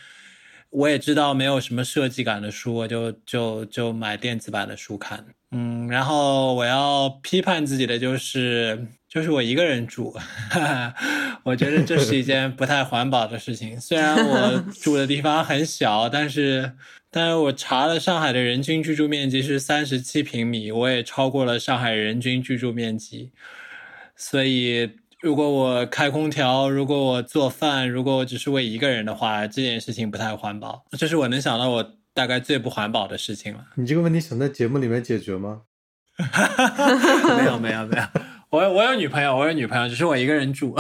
[0.71, 5.25] 我也知道没有什么设计感的书，我就就就买电子版的书看。
[5.51, 10.17] 嗯，然后我要批判自己的就是，就是我一个人住，
[11.43, 13.81] 我觉得这是一件不太环保的事情。
[13.81, 16.73] 虽然我 住的地方很小，但是，
[17.11, 23.33] 但是我查了上海的人均居住面积是三十七平米，我也超过了上海人均居住面积，
[24.15, 24.91] 所以。
[25.23, 30.85] 如果我开空调，如果我做饭，如果我只是为一个人的话，这件事情不太环保。
[30.93, 33.67] 这是我能想到我大概最不环保的事情了。
[33.75, 35.61] 你这个问题想在节目里面解决吗？
[37.37, 38.05] 没有没有没有，
[38.49, 40.75] 我我有女朋友，我有女朋友，只是我一个人住，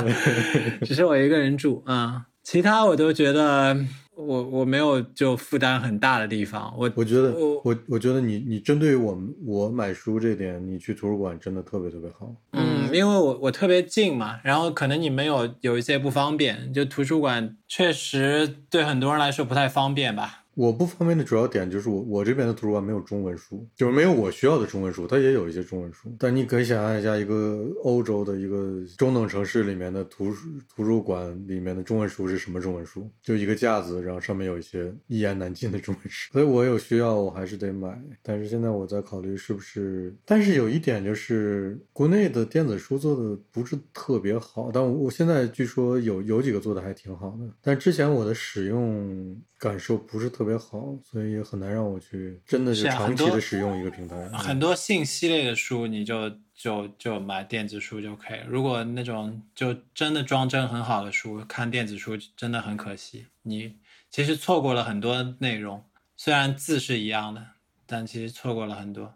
[0.82, 3.76] 只是我一个人住啊，其他我都觉得。
[4.20, 12.34] 我我没有就负担很大的地方，我我觉得我我觉得你你针对我们我买书这点，你去图书馆真的特别特别好。
[12.52, 20.39] 嗯，因为我我特别近嘛，然后可能你们有有一些不方便，就图书馆确实对很多人来说不太方便吧。
[20.60, 26.14] 我不方便的主要点就是我我这边的图书馆没有中文书，就是没有我需要的中文书，它也有一些中文书。
[26.18, 33.10] 但你可以想象一下，一个欧洲的一个中等城市里面的图书图书馆里面的中文书是什么中文书？
[33.22, 36.30] 就一个架子，然后上面有一些一言难尽的中文书。
[36.30, 37.98] 所以我有需要，我还是得买。
[38.22, 49.40] 但是现在我在考虑是不是，但是有一点就是国内的电子书做的不是特别好，但我我现在据说有有几个做的还挺好的，但之前我的使用。
[49.60, 54.28] 感受不是特别好，所以也很难让我去真的是长期的使用一个平台。
[54.30, 58.46] 很多信息类的书，你就就就买电子书就可以了。
[58.48, 63.26] 如果那种就真的装帧很好的书，看电子书真的很可惜。
[63.42, 63.76] 你
[64.10, 65.84] 其实错过了很多内容，
[66.16, 67.44] 虽然字是一样的，
[67.86, 69.14] 但其实错过了很多。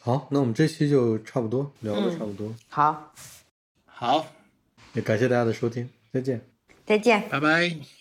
[0.00, 2.54] 好，那我们这期就差不多聊的差不多。
[2.68, 3.12] 好，
[3.84, 4.26] 好，
[4.94, 6.40] 也感谢大家的收听，再见，
[6.86, 7.99] 再见，拜拜。